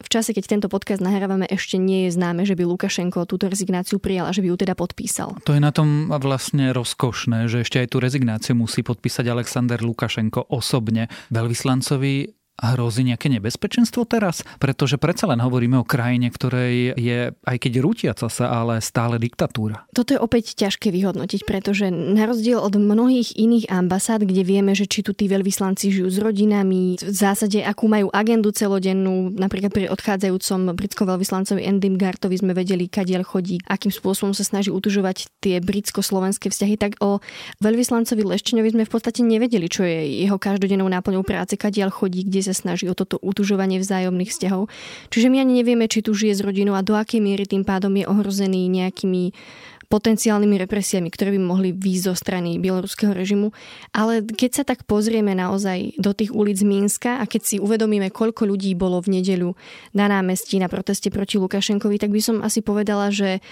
v 0.00 0.08
čase, 0.08 0.32
keď 0.32 0.56
tento 0.56 0.68
podcast 0.72 1.04
nahrávame, 1.04 1.44
ešte 1.52 1.76
nie 1.76 2.08
je 2.08 2.16
známe, 2.16 2.48
že 2.48 2.56
by 2.56 2.64
Lukašenko 2.64 3.28
túto 3.28 3.52
rezignáciu 3.52 4.00
prijal 4.00 4.24
a 4.24 4.32
že 4.32 4.40
by 4.40 4.48
ju 4.48 4.56
teda 4.56 4.72
podpísal. 4.72 5.36
To 5.44 5.52
je 5.52 5.60
na 5.60 5.68
tom 5.68 6.08
vlastne 6.08 6.72
rozkošné, 6.72 7.52
že 7.52 7.60
ešte 7.60 7.84
aj 7.84 7.92
tú 7.92 8.00
rezignáciu 8.00 8.56
musí 8.56 8.80
podpísať 8.80 9.28
Alexander 9.28 9.84
Lukašenko 9.84 10.48
osobne. 10.48 11.12
Veľvyslancovi 11.28 12.41
hrozí 12.60 13.06
nejaké 13.06 13.32
nebezpečenstvo 13.32 14.04
teraz? 14.04 14.44
Pretože 14.60 15.00
predsa 15.00 15.30
len 15.30 15.40
hovoríme 15.40 15.80
o 15.80 15.88
krajine, 15.88 16.28
ktorej 16.28 16.94
je, 16.98 17.32
aj 17.32 17.56
keď 17.56 17.72
rútiaca 17.80 18.28
sa, 18.28 18.46
ale 18.52 18.84
stále 18.84 19.16
diktatúra. 19.16 19.88
Toto 19.96 20.12
je 20.12 20.20
opäť 20.20 20.58
ťažké 20.58 20.92
vyhodnotiť, 20.92 21.48
pretože 21.48 21.88
na 21.88 22.28
rozdiel 22.28 22.60
od 22.60 22.76
mnohých 22.76 23.34
iných 23.38 23.72
ambasád, 23.72 24.28
kde 24.28 24.42
vieme, 24.44 24.76
že 24.76 24.84
či 24.84 25.00
tu 25.00 25.16
tí 25.16 25.26
veľvyslanci 25.30 25.88
žijú 25.88 26.08
s 26.12 26.18
rodinami, 26.20 27.00
v 27.00 27.16
zásade 27.16 27.64
akú 27.64 27.88
majú 27.88 28.12
agendu 28.12 28.52
celodennú, 28.52 29.32
napríklad 29.32 29.72
pri 29.72 29.86
odchádzajúcom 29.88 30.76
britskom 30.76 31.08
veľvyslancovi 31.08 31.64
Endym 31.64 31.96
Gartovi 31.96 32.36
sme 32.36 32.52
vedeli, 32.52 32.86
kadiaľ 32.90 33.24
chodí, 33.24 33.62
akým 33.64 33.90
spôsobom 33.90 34.36
sa 34.36 34.44
snaží 34.44 34.68
utužovať 34.68 35.30
tie 35.40 35.58
britsko-slovenské 35.62 36.50
vzťahy, 36.52 36.74
tak 36.76 36.98
o 37.00 37.22
veľvyslancovi 37.62 38.22
Leščeňovi 38.26 38.70
sme 38.74 38.84
v 38.84 38.92
podstate 38.92 39.24
nevedeli, 39.24 39.66
čo 39.70 39.86
je 39.86 40.26
jeho 40.26 40.36
každodennou 40.36 40.90
náplňou 40.90 41.24
práce, 41.24 41.54
kadiaľ 41.56 41.94
chodí, 41.94 42.26
kde 42.26 42.41
sa 42.42 42.54
snaží 42.54 42.90
o 42.90 42.94
toto 42.94 43.16
utužovanie 43.22 43.78
vzájomných 43.78 44.30
vzťahov. 44.30 44.68
Čiže 45.08 45.30
my 45.30 45.42
ani 45.42 45.62
nevieme, 45.62 45.86
či 45.86 46.02
tu 46.04 46.12
žije 46.12 46.38
s 46.38 46.44
rodinou 46.44 46.74
a 46.76 46.82
do 46.84 46.98
akej 46.98 47.22
miery 47.22 47.46
tým 47.46 47.62
pádom 47.62 47.94
je 47.94 48.04
ohrozený 48.04 48.68
nejakými 48.68 49.32
potenciálnymi 49.92 50.56
represiami, 50.64 51.12
ktoré 51.12 51.36
by 51.36 51.40
mohli 51.44 51.76
výjsť 51.76 52.04
zo 52.08 52.14
strany 52.16 52.56
bieloruského 52.56 53.12
režimu. 53.12 53.52
Ale 53.92 54.24
keď 54.24 54.50
sa 54.56 54.64
tak 54.64 54.88
pozrieme 54.88 55.36
naozaj 55.36 56.00
do 56.00 56.16
tých 56.16 56.32
ulic 56.32 56.64
Mínska 56.64 57.20
a 57.20 57.28
keď 57.28 57.42
si 57.44 57.56
uvedomíme, 57.60 58.08
koľko 58.08 58.48
ľudí 58.48 58.72
bolo 58.72 59.04
v 59.04 59.20
nedeľu 59.20 59.52
na 59.92 60.08
námestí 60.08 60.56
na 60.56 60.72
proteste 60.72 61.12
proti 61.12 61.36
Lukašenkovi, 61.36 62.00
tak 62.00 62.08
by 62.08 62.20
som 62.24 62.40
asi 62.40 62.64
povedala, 62.64 63.12
že 63.12 63.44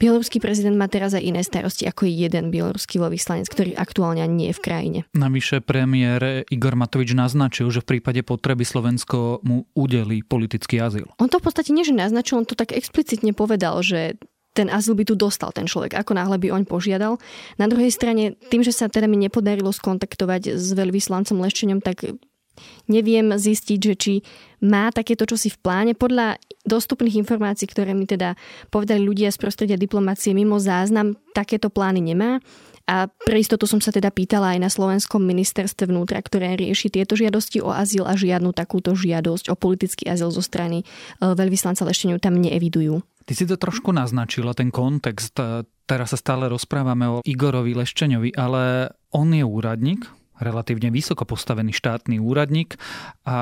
bieloruský 0.00 0.40
prezident 0.40 0.72
má 0.80 0.88
teraz 0.88 1.12
aj 1.12 1.20
iné 1.20 1.44
starosti 1.44 1.84
ako 1.84 2.08
jeden 2.08 2.48
bieloruský 2.48 2.96
veľvyslanec, 2.96 3.44
ktorý 3.52 3.76
aktuálne 3.76 4.24
nie 4.32 4.48
je 4.48 4.56
v 4.56 4.64
krajine. 4.64 4.98
Navyše 5.12 5.60
premiér 5.60 6.48
Igor 6.48 6.72
Matovič 6.72 7.12
naznačil, 7.12 7.68
že 7.68 7.84
v 7.84 7.98
prípade 7.98 8.24
potreby 8.24 8.64
Slovensko 8.64 9.44
mu 9.44 9.68
udelí 9.76 10.24
politický 10.24 10.80
azyl. 10.80 11.12
On 11.20 11.28
to 11.28 11.36
v 11.36 11.44
podstate 11.44 11.76
nie, 11.76 11.84
že 11.84 11.92
naznačil, 11.92 12.40
on 12.40 12.48
to 12.48 12.56
tak 12.56 12.72
explicitne 12.72 13.36
povedal, 13.36 13.84
že 13.84 14.16
ten 14.52 14.68
azyl 14.68 14.92
by 14.92 15.04
tu 15.08 15.14
dostal 15.16 15.48
ten 15.52 15.64
človek, 15.64 15.96
ako 15.96 16.12
náhle 16.12 16.36
by 16.36 16.52
oň 16.52 16.62
požiadal. 16.68 17.16
Na 17.56 17.66
druhej 17.68 17.88
strane, 17.88 18.36
tým, 18.52 18.60
že 18.60 18.72
sa 18.72 18.88
teda 18.88 19.08
mi 19.08 19.16
nepodarilo 19.16 19.72
skontaktovať 19.72 20.56
s 20.60 20.76
veľvyslancom 20.76 21.40
Leščeňom, 21.40 21.80
tak 21.80 22.04
neviem 22.86 23.32
zistiť, 23.32 23.78
že 23.80 23.94
či 23.96 24.14
má 24.60 24.92
takéto 24.92 25.24
čosi 25.24 25.48
v 25.48 25.58
pláne. 25.58 25.92
Podľa 25.96 26.36
dostupných 26.68 27.18
informácií, 27.18 27.66
ktoré 27.66 27.96
mi 27.96 28.04
teda 28.04 28.36
povedali 28.68 29.02
ľudia 29.02 29.32
z 29.32 29.40
prostredia 29.40 29.80
diplomácie 29.80 30.36
mimo 30.36 30.60
záznam, 30.60 31.16
takéto 31.32 31.72
plány 31.72 32.04
nemá. 32.04 32.38
A 32.90 33.06
pre 33.06 33.38
istotu 33.38 33.70
som 33.70 33.78
sa 33.78 33.94
teda 33.94 34.10
pýtala 34.10 34.58
aj 34.58 34.58
na 34.58 34.66
slovenskom 34.66 35.22
ministerstve 35.22 35.86
vnútra, 35.86 36.18
ktoré 36.18 36.58
rieši 36.58 36.90
tieto 36.90 37.14
žiadosti 37.14 37.62
o 37.62 37.70
azyl 37.70 38.02
a 38.02 38.18
žiadnu 38.18 38.50
takúto 38.50 38.98
žiadosť 38.98 39.54
o 39.54 39.56
politický 39.56 40.10
azyl 40.10 40.34
zo 40.34 40.42
strany 40.42 40.82
e, 40.82 40.84
veľvyslanca 41.22 41.86
Lešteňov 41.86 42.18
tam 42.18 42.42
neevidujú. 42.42 42.98
Ty 43.22 43.32
si 43.32 43.44
to 43.46 43.54
trošku 43.54 43.94
naznačila, 43.94 44.52
ten 44.52 44.74
kontext. 44.74 45.38
Teraz 45.86 46.08
sa 46.14 46.18
stále 46.18 46.50
rozprávame 46.50 47.06
o 47.06 47.22
Igorovi 47.22 47.74
Leščeňovi, 47.76 48.34
ale 48.34 48.94
on 49.14 49.30
je 49.30 49.44
úradník, 49.44 50.08
relatívne 50.42 50.90
vysoko 50.90 51.22
postavený 51.22 51.70
štátny 51.70 52.18
úradník 52.18 52.74
a 53.22 53.38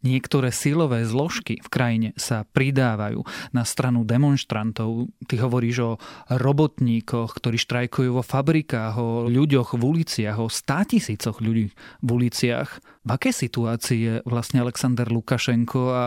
niektoré 0.00 0.48
silové 0.48 1.04
zložky 1.04 1.60
v 1.60 1.68
krajine 1.68 2.08
sa 2.16 2.48
pridávajú 2.48 3.20
na 3.52 3.68
stranu 3.68 4.02
demonstrantov. 4.08 5.12
Ty 5.28 5.44
hovoríš 5.44 5.76
o 5.84 5.92
robotníkoch, 6.32 7.36
ktorí 7.36 7.60
štrajkujú 7.60 8.16
vo 8.16 8.24
fabrikách, 8.24 8.94
o 8.96 9.28
ľuďoch 9.28 9.76
v 9.76 9.82
uliciach, 9.84 10.40
o 10.40 10.48
státisícoch 10.48 11.44
ľudí 11.44 11.68
v 12.00 12.08
uliciach. 12.08 12.80
V 13.04 13.10
akej 13.12 13.34
situácii 13.36 14.00
je 14.00 14.14
vlastne 14.24 14.64
Alexander 14.64 15.06
Lukašenko 15.12 15.80
a 15.92 16.04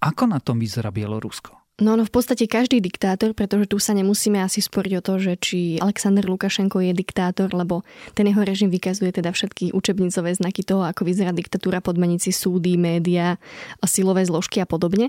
ako 0.00 0.24
na 0.24 0.40
tom 0.40 0.56
vyzerá 0.56 0.88
Bielorusko? 0.88 1.59
No, 1.80 1.96
no 1.96 2.04
v 2.04 2.12
podstate 2.12 2.44
každý 2.44 2.84
diktátor, 2.84 3.32
pretože 3.32 3.64
tu 3.64 3.80
sa 3.80 3.96
nemusíme 3.96 4.36
asi 4.36 4.60
sporiť 4.60 4.92
o 5.00 5.02
to, 5.02 5.14
že 5.16 5.32
či 5.40 5.58
Alexander 5.80 6.28
Lukašenko 6.28 6.84
je 6.84 6.92
diktátor, 6.92 7.48
lebo 7.56 7.88
ten 8.12 8.28
jeho 8.28 8.44
režim 8.44 8.68
vykazuje 8.68 9.08
teda 9.16 9.32
všetky 9.32 9.72
učebnicové 9.72 10.36
znaky 10.36 10.60
toho, 10.60 10.84
ako 10.84 11.08
vyzerá 11.08 11.32
diktatúra 11.32 11.80
podmenici 11.80 12.36
súdy, 12.36 12.76
média, 12.76 13.40
silové 13.88 14.28
zložky 14.28 14.60
a 14.60 14.68
podobne. 14.68 15.08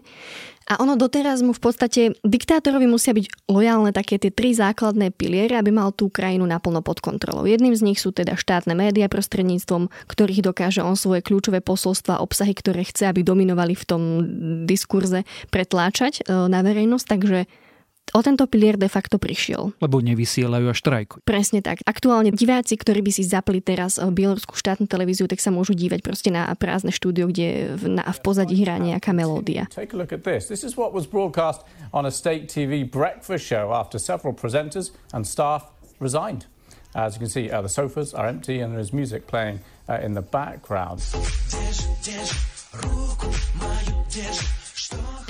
A 0.69 0.77
ono 0.77 0.93
doteraz 0.93 1.41
mu 1.41 1.51
v 1.51 1.61
podstate 1.61 2.01
diktátorovi 2.21 2.85
musia 2.85 3.11
byť 3.17 3.49
lojálne 3.49 3.91
také 3.91 4.21
tie 4.21 4.29
tri 4.29 4.53
základné 4.53 5.09
piliere, 5.11 5.57
aby 5.57 5.73
mal 5.73 5.89
tú 5.89 6.07
krajinu 6.13 6.45
naplno 6.45 6.85
pod 6.85 7.01
kontrolou. 7.01 7.49
Jedným 7.49 7.73
z 7.73 7.81
nich 7.81 7.99
sú 7.99 8.13
teda 8.13 8.37
štátne 8.37 8.77
médiá 8.77 9.09
prostredníctvom, 9.09 9.89
ktorých 10.07 10.45
dokáže 10.45 10.85
on 10.85 10.93
svoje 10.93 11.25
kľúčové 11.25 11.59
posolstva, 11.65 12.21
obsahy, 12.21 12.53
ktoré 12.53 12.85
chce, 12.85 13.09
aby 13.09 13.25
dominovali 13.25 13.73
v 13.73 13.83
tom 13.83 14.01
diskurze, 14.69 15.25
pretláčať 15.49 16.21
e, 16.21 16.47
na 16.47 16.61
verejnosť. 16.61 17.05
Takže 17.09 17.39
o 18.13 18.19
tento 18.21 18.43
pilier 18.47 18.75
de 18.75 18.87
facto 18.91 19.17
prišiel. 19.17 19.75
Lebo 19.79 20.03
nevysielajú 20.03 20.65
a 20.71 20.75
štrajkujú. 20.75 21.21
Presne 21.23 21.59
tak. 21.63 21.83
Aktuálne 21.87 22.31
diváci, 22.31 22.75
ktorí 22.75 23.01
by 23.03 23.11
si 23.11 23.23
zapli 23.23 23.63
teraz 23.63 23.97
eh, 23.97 24.07
bieloruskú 24.07 24.55
štátnu 24.55 24.87
televíziu, 24.87 25.25
tak 25.27 25.39
sa 25.39 25.49
môžu 25.49 25.75
dívať 25.75 26.03
proste 26.03 26.29
na 26.29 26.51
prázdne 26.55 26.91
štúdio, 26.91 27.31
kde 27.31 27.77
v, 27.79 27.99
na, 27.99 28.03
v 28.05 28.19
pozadí 28.19 28.59
hrá 28.61 28.77
nejaká 28.77 29.15
melódia. 29.15 29.67
Take 29.71 29.95
a 29.95 29.99
look 29.99 30.11
at 30.11 30.27
this. 30.27 30.51
This 30.51 30.63
is 30.63 30.75
what 30.75 30.91
was 30.91 31.07
broadcast 31.07 31.63
on 31.95 32.05
a 32.05 32.13
state 32.13 32.51
TV 32.51 32.83
breakfast 32.83 33.47
show 33.47 33.71
after 33.71 33.99
several 33.99 34.35
presenters 34.35 34.91
and 35.15 35.23
staff 35.23 35.71
resigned. 35.99 36.45
As 36.93 37.15
you 37.15 37.19
can 37.19 37.29
see, 37.29 37.49
uh, 37.49 37.61
the 37.61 37.69
sofas 37.69 38.13
are 38.13 38.27
empty 38.27 38.59
and 38.59 38.73
there 38.73 38.79
is 38.79 38.91
music 38.91 39.27
playing 39.27 39.61
uh, 39.87 39.99
in 40.03 40.13
the 40.13 40.21
background. 40.21 40.99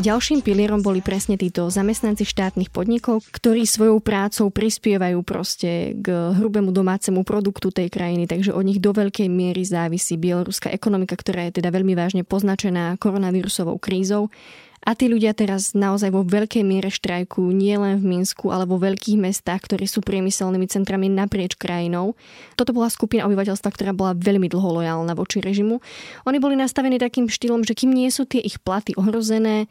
Ďalším 0.02 0.42
pilierom 0.42 0.82
boli 0.82 0.98
presne 0.98 1.38
títo 1.38 1.70
zamestnanci 1.70 2.26
štátnych 2.26 2.74
podnikov, 2.74 3.22
ktorí 3.30 3.70
svojou 3.70 4.02
prácou 4.02 4.50
prispievajú 4.50 5.22
proste 5.22 5.94
k 5.94 6.34
hrubému 6.42 6.74
domácemu 6.74 7.22
produktu 7.22 7.70
tej 7.70 7.94
krajiny, 7.94 8.26
takže 8.26 8.50
od 8.50 8.66
nich 8.66 8.82
do 8.82 8.98
veľkej 8.98 9.30
miery 9.30 9.62
závisí 9.62 10.18
bieloruská 10.18 10.74
ekonomika, 10.74 11.14
ktorá 11.14 11.46
je 11.46 11.62
teda 11.62 11.70
veľmi 11.70 11.94
vážne 11.94 12.26
poznačená 12.26 12.98
koronavírusovou 12.98 13.78
krízou. 13.78 14.34
A 14.82 14.98
tí 14.98 15.06
ľudia 15.06 15.38
teraz 15.38 15.78
naozaj 15.78 16.10
vo 16.10 16.26
veľkej 16.26 16.66
miere 16.66 16.90
štrajkujú 16.90 17.54
nie 17.54 17.78
len 17.78 18.02
v 18.02 18.18
Minsku, 18.18 18.50
ale 18.50 18.66
vo 18.66 18.82
veľkých 18.82 19.14
mestách, 19.22 19.70
ktoré 19.70 19.86
sú 19.86 20.02
priemyselnými 20.02 20.66
centrami 20.66 21.06
naprieč 21.06 21.54
krajinou. 21.54 22.18
Toto 22.58 22.74
bola 22.74 22.90
skupina 22.90 23.30
obyvateľstva, 23.30 23.70
ktorá 23.70 23.94
bola 23.94 24.18
veľmi 24.18 24.50
dlho 24.50 24.82
lojálna 24.82 25.14
voči 25.14 25.38
režimu. 25.38 25.78
Oni 26.26 26.38
boli 26.42 26.58
nastavení 26.58 26.98
takým 26.98 27.30
štýlom, 27.30 27.62
že 27.62 27.78
kým 27.78 27.94
nie 27.94 28.10
sú 28.10 28.26
tie 28.26 28.42
ich 28.42 28.58
platy 28.58 28.98
ohrozené, 28.98 29.70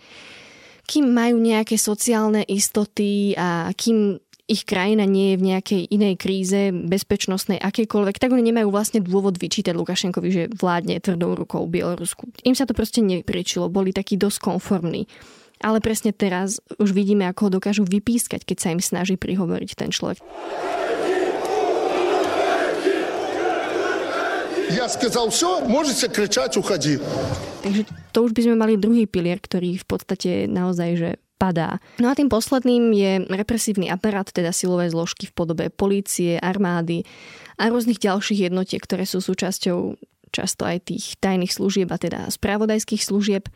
kým 0.87 1.11
majú 1.11 1.43
nejaké 1.43 1.75
sociálne 1.75 2.47
istoty 2.47 3.35
a 3.35 3.75
kým 3.75 4.15
ich 4.50 4.62
krajina 4.62 5.10
nie 5.10 5.34
je 5.34 5.40
v 5.42 5.48
nejakej 5.54 5.82
inej 5.90 6.14
kríze, 6.22 6.70
bezpečnostnej, 6.70 7.58
akejkoľvek, 7.58 8.22
tak 8.22 8.30
oni 8.30 8.54
nemajú 8.54 8.70
vlastne 8.70 9.02
dôvod 9.02 9.42
vyčítať 9.42 9.74
Lukašenkovi, 9.74 10.30
že 10.30 10.44
vládne 10.54 11.02
tvrdou 11.02 11.34
rukou 11.34 11.66
Bielorusku. 11.66 12.30
Im 12.46 12.54
sa 12.54 12.70
to 12.70 12.78
proste 12.78 13.02
nepričilo, 13.02 13.74
boli 13.74 13.90
takí 13.90 14.22
dosť 14.22 14.46
konformní. 14.46 15.10
Ale 15.66 15.82
presne 15.82 16.14
teraz 16.14 16.62
už 16.78 16.94
vidíme, 16.94 17.26
ako 17.26 17.50
ho 17.50 17.56
dokážu 17.58 17.88
vypískať, 17.88 18.46
keď 18.46 18.58
sa 18.60 18.70
im 18.70 18.82
snaží 18.84 19.18
prihovoriť 19.18 19.70
ten 19.74 19.90
človek. 19.90 20.22
Я 24.76 24.90
сказал 24.90 25.30
все, 25.30 25.62
можете 25.66 26.10
кричать, 26.10 26.58
уходи. 26.58 27.00
Takže 27.64 27.82
to 28.12 28.28
už 28.28 28.36
by 28.36 28.42
sme 28.46 28.56
mali 28.60 28.74
druhý 28.78 29.08
pilier, 29.08 29.40
ktorý 29.40 29.80
v 29.80 29.86
podstate 29.88 30.46
naozaj 30.52 30.90
že 31.00 31.10
padá. 31.41 31.81
No 31.97 32.13
a 32.13 32.15
tým 32.15 32.29
posledným 32.29 32.93
je 32.93 33.13
represívny 33.33 33.89
aparát, 33.89 34.29
teda 34.29 34.53
silové 34.53 34.93
zložky 34.93 35.25
v 35.25 35.33
podobe 35.33 35.65
polície, 35.73 36.37
armády 36.37 37.09
a 37.57 37.73
rôznych 37.73 37.97
ďalších 37.97 38.53
jednotiek, 38.53 38.85
ktoré 38.85 39.09
sú 39.09 39.25
súčasťou 39.25 39.97
často 40.29 40.69
aj 40.69 40.93
tých 40.93 41.17
tajných 41.19 41.57
služieb 41.57 41.89
a 41.89 41.97
teda 41.97 42.29
spravodajských 42.29 43.01
služieb. 43.01 43.49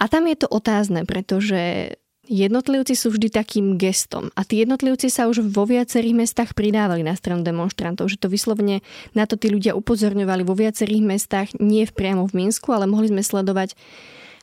A 0.00 0.08
tam 0.08 0.24
je 0.24 0.40
to 0.40 0.48
otázne, 0.48 1.04
pretože 1.04 1.92
Jednotlivci 2.30 2.94
sú 2.94 3.10
vždy 3.10 3.26
takým 3.26 3.74
gestom 3.74 4.30
a 4.38 4.46
tí 4.46 4.62
jednotlivci 4.62 5.10
sa 5.10 5.26
už 5.26 5.50
vo 5.50 5.66
viacerých 5.66 6.14
mestách 6.14 6.54
pridávali 6.54 7.02
na 7.02 7.18
stranu 7.18 7.42
demonstrantov, 7.42 8.06
že 8.06 8.22
to 8.22 8.30
vyslovene 8.30 8.86
na 9.18 9.26
to 9.26 9.34
tí 9.34 9.50
ľudia 9.50 9.74
upozorňovali 9.74 10.46
vo 10.46 10.54
viacerých 10.54 11.02
mestách, 11.02 11.58
nie 11.58 11.82
v 11.82 11.90
priamo 11.90 12.30
v 12.30 12.46
Minsku, 12.46 12.70
ale 12.70 12.86
mohli 12.86 13.10
sme 13.10 13.26
sledovať 13.26 13.74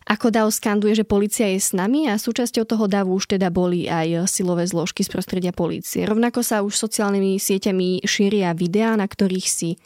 ako 0.07 0.31
DAO 0.31 0.47
skanduje, 0.47 0.95
že 0.95 1.03
policia 1.03 1.51
je 1.51 1.59
s 1.59 1.75
nami 1.75 2.07
a 2.07 2.15
súčasťou 2.15 2.63
toho 2.63 2.87
davu 2.87 3.19
už 3.19 3.35
teda 3.35 3.51
boli 3.51 3.91
aj 3.91 4.31
silové 4.31 4.63
zložky 4.63 5.03
z 5.03 5.11
prostredia 5.11 5.51
polície. 5.51 6.07
Rovnako 6.07 6.39
sa 6.47 6.63
už 6.63 6.79
sociálnymi 6.79 7.35
sieťami 7.35 8.07
šíria 8.07 8.55
videá, 8.55 8.95
na 8.95 9.03
ktorých 9.03 9.47
si 9.51 9.75
e, 9.75 9.77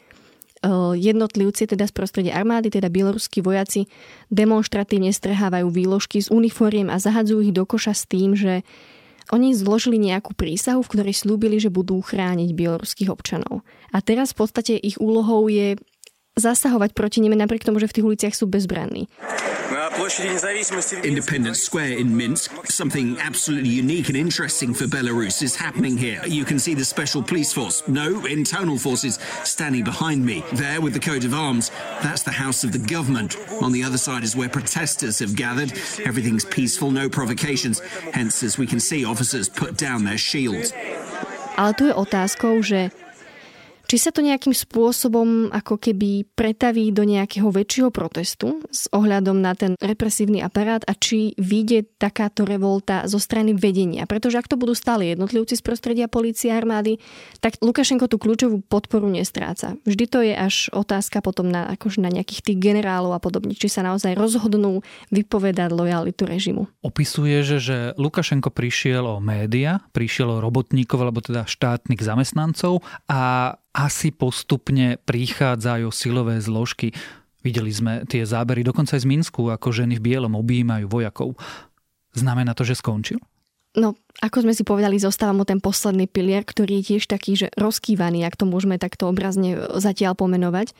jednotlivci, 0.94 1.66
teda 1.66 1.90
z 1.90 1.92
prostredia 1.98 2.38
armády, 2.38 2.70
teda 2.70 2.86
bieloruskí 2.86 3.42
vojaci, 3.42 3.90
demonstratívne 4.30 5.10
strhávajú 5.10 5.66
výložky 5.66 6.22
z 6.22 6.30
uniformiem 6.30 6.86
a 6.86 7.02
zahadzujú 7.02 7.50
ich 7.50 7.56
do 7.58 7.66
koša 7.66 7.90
s 7.90 8.06
tým, 8.06 8.38
že 8.38 8.62
oni 9.34 9.58
zložili 9.58 9.98
nejakú 9.98 10.38
prísahu, 10.38 10.86
v 10.86 10.92
ktorej 10.98 11.18
slúbili, 11.18 11.58
že 11.58 11.70
budú 11.70 11.98
chrániť 11.98 12.54
bieloruských 12.54 13.10
občanov. 13.10 13.66
A 13.90 13.98
teraz 13.98 14.34
v 14.34 14.46
podstate 14.46 14.74
ich 14.78 15.02
úlohou 15.02 15.50
je 15.50 15.78
zasahovať 16.36 16.96
proti 16.96 17.20
nimi 17.20 17.36
napriek 17.36 17.64
tomu, 17.64 17.76
že 17.76 17.88
v 17.88 17.94
tých 18.00 18.06
uliciach 18.08 18.34
sú 18.36 18.48
bezbranní. 18.48 19.08
Independence 21.04 21.62
Square 21.62 21.96
in 21.96 22.16
Minsk, 22.16 22.52
something 22.68 23.16
absolutely 23.20 23.68
unique 23.68 24.08
and 24.08 24.16
interesting 24.16 24.72
for 24.74 24.84
Belarus 24.84 25.42
is 25.42 25.56
happening 25.56 25.96
here. 25.96 26.20
You 26.26 26.44
can 26.44 26.58
see 26.58 26.74
the 26.74 26.84
special 26.84 27.22
police 27.22 27.52
force, 27.52 27.82
no, 27.88 28.24
internal 28.26 28.76
forces 28.76 29.18
standing 29.44 29.84
behind 29.84 30.24
me. 30.24 30.44
There 30.52 30.80
with 30.80 30.92
the 30.92 31.00
coat 31.00 31.24
of 31.24 31.32
arms, 31.32 31.70
that's 32.02 32.22
the 32.22 32.32
house 32.32 32.64
of 32.64 32.72
the 32.72 32.80
government. 32.80 33.36
On 33.60 33.72
the 33.72 33.84
other 33.84 33.98
side 33.98 34.24
is 34.24 34.36
where 34.36 34.48
protesters 34.48 35.20
have 35.20 35.36
gathered. 35.36 35.72
Everything's 36.04 36.44
peaceful, 36.44 36.90
no 36.90 37.08
provocations. 37.08 37.80
Hence, 38.12 38.42
as 38.42 38.56
we 38.56 38.66
can 38.66 38.80
see, 38.80 39.04
officers 39.04 39.48
put 39.48 39.76
down 39.76 40.04
their 40.04 40.18
shields. 40.18 40.72
Ale 41.56 41.76
tu 41.76 41.84
je 41.84 41.94
otázkou, 41.94 42.64
že 42.64 42.90
či 43.92 44.00
sa 44.00 44.08
to 44.08 44.24
nejakým 44.24 44.56
spôsobom 44.56 45.52
ako 45.52 45.76
keby 45.76 46.24
pretaví 46.32 46.88
do 46.96 47.04
nejakého 47.04 47.52
väčšieho 47.52 47.92
protestu 47.92 48.64
s 48.72 48.88
ohľadom 48.88 49.36
na 49.36 49.52
ten 49.52 49.76
represívny 49.76 50.40
aparát 50.40 50.80
a 50.88 50.96
či 50.96 51.36
vyjde 51.36 51.84
takáto 52.00 52.48
revolta 52.48 53.04
zo 53.04 53.20
strany 53.20 53.52
vedenia. 53.52 54.08
Pretože 54.08 54.40
ak 54.40 54.48
to 54.48 54.56
budú 54.56 54.72
stále 54.72 55.12
jednotlivci 55.12 55.60
z 55.60 55.62
prostredia 55.68 56.08
policie 56.08 56.48
a 56.48 56.56
armády, 56.56 57.04
tak 57.44 57.60
Lukašenko 57.60 58.08
tú 58.08 58.16
kľúčovú 58.16 58.64
podporu 58.64 59.12
nestráca. 59.12 59.76
Vždy 59.84 60.04
to 60.08 60.24
je 60.24 60.32
až 60.40 60.72
otázka 60.72 61.20
potom 61.20 61.52
na, 61.52 61.68
akože 61.76 62.00
na 62.00 62.08
nejakých 62.08 62.48
tých 62.48 62.58
generálov 62.64 63.12
a 63.12 63.20
podobne, 63.20 63.52
či 63.52 63.68
sa 63.68 63.84
naozaj 63.84 64.16
rozhodnú 64.16 64.80
vypovedať 65.12 65.68
lojalitu 65.68 66.24
režimu. 66.24 66.64
Opisuje, 66.80 67.44
že, 67.44 67.60
že 67.60 67.76
Lukašenko 68.00 68.48
prišiel 68.48 69.04
o 69.04 69.20
média, 69.20 69.84
prišiel 69.92 70.40
o 70.40 70.40
robotníkov, 70.40 70.96
alebo 70.96 71.20
teda 71.20 71.44
štátnych 71.44 72.00
zamestnancov 72.00 72.80
a 73.04 73.52
asi 73.72 74.12
postupne 74.12 75.00
prichádzajú 75.02 75.88
silové 75.92 76.36
zložky. 76.38 76.92
Videli 77.42 77.72
sme 77.72 78.04
tie 78.06 78.22
zábery 78.22 78.62
dokonca 78.62 78.94
aj 78.94 79.02
z 79.02 79.10
Minsku, 79.10 79.50
ako 79.50 79.72
ženy 79.72 79.98
v 79.98 80.14
bielom 80.14 80.38
objímajú 80.38 80.86
vojakov. 80.86 81.34
Znamená 82.12 82.52
to, 82.52 82.62
že 82.62 82.78
skončil? 82.78 83.18
No, 83.72 83.96
ako 84.20 84.44
sme 84.44 84.52
si 84.52 84.68
povedali, 84.68 85.00
zostáva 85.00 85.32
mu 85.32 85.48
ten 85.48 85.56
posledný 85.56 86.04
pilier, 86.04 86.44
ktorý 86.44 86.84
je 86.84 86.94
tiež 86.94 87.08
taký, 87.08 87.40
že 87.40 87.48
rozkývaný, 87.56 88.28
ak 88.28 88.36
to 88.36 88.44
môžeme 88.44 88.76
takto 88.76 89.08
obrazne 89.08 89.56
zatiaľ 89.80 90.12
pomenovať. 90.12 90.76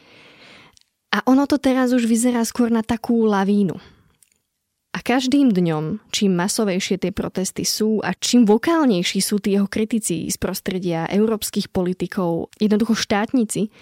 A 1.13 1.25
ono 1.25 1.49
to 1.49 1.57
teraz 1.57 1.97
už 1.97 2.05
vyzerá 2.05 2.45
skôr 2.45 2.69
na 2.69 2.85
takú 2.85 3.25
lavínu. 3.25 3.81
A 4.93 5.01
každým 5.01 5.57
dňom, 5.57 6.05
čím 6.13 6.37
masovejšie 6.37 7.01
tie 7.01 7.13
protesty 7.17 7.65
sú 7.65 8.05
a 8.05 8.13
čím 8.13 8.45
vokálnejší 8.45 9.25
sú 9.25 9.41
tí 9.41 9.57
jeho 9.57 9.65
kritici 9.65 10.29
z 10.29 10.37
prostredia 10.37 11.09
európskych 11.09 11.73
politikov, 11.73 12.53
jednoducho 12.61 12.93
štátnici, 12.93 13.73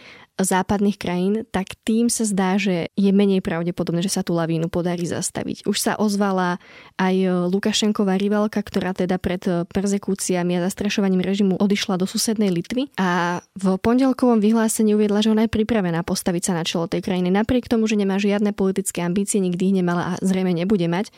západných 0.43 0.97
krajín, 0.99 1.35
tak 1.49 1.77
tým 1.87 2.09
sa 2.09 2.25
zdá, 2.27 2.57
že 2.57 2.91
je 2.95 3.11
menej 3.13 3.41
pravdepodobné, 3.41 4.03
že 4.05 4.13
sa 4.13 4.23
tú 4.25 4.37
lavínu 4.37 4.69
podarí 4.73 5.07
zastaviť. 5.07 5.65
Už 5.69 5.77
sa 5.79 5.97
ozvala 5.97 6.59
aj 6.97 7.49
Lukašenková 7.53 8.17
rivalka, 8.21 8.61
ktorá 8.65 8.97
teda 8.97 9.21
pred 9.21 9.41
persekúciami 9.71 10.59
a 10.59 10.65
zastrašovaním 10.69 11.25
režimu 11.25 11.57
odišla 11.61 12.01
do 12.01 12.07
susednej 12.09 12.51
Litvy 12.51 12.93
a 12.99 13.41
v 13.57 13.79
pondelkovom 13.81 14.41
vyhlásení 14.43 14.97
uviedla, 14.97 15.23
že 15.23 15.33
ona 15.33 15.47
je 15.47 15.53
pripravená 15.53 16.03
postaviť 16.03 16.43
sa 16.43 16.53
na 16.57 16.65
čelo 16.65 16.91
tej 16.91 17.05
krajiny. 17.05 17.29
Napriek 17.33 17.69
tomu, 17.71 17.87
že 17.87 18.01
nemá 18.01 18.17
žiadne 18.19 18.53
politické 18.57 19.05
ambície, 19.05 19.39
nikdy 19.39 19.71
ich 19.71 19.77
nemala 19.81 20.15
a 20.15 20.19
zrejme 20.21 20.51
nebude 20.57 20.89
mať 20.91 21.13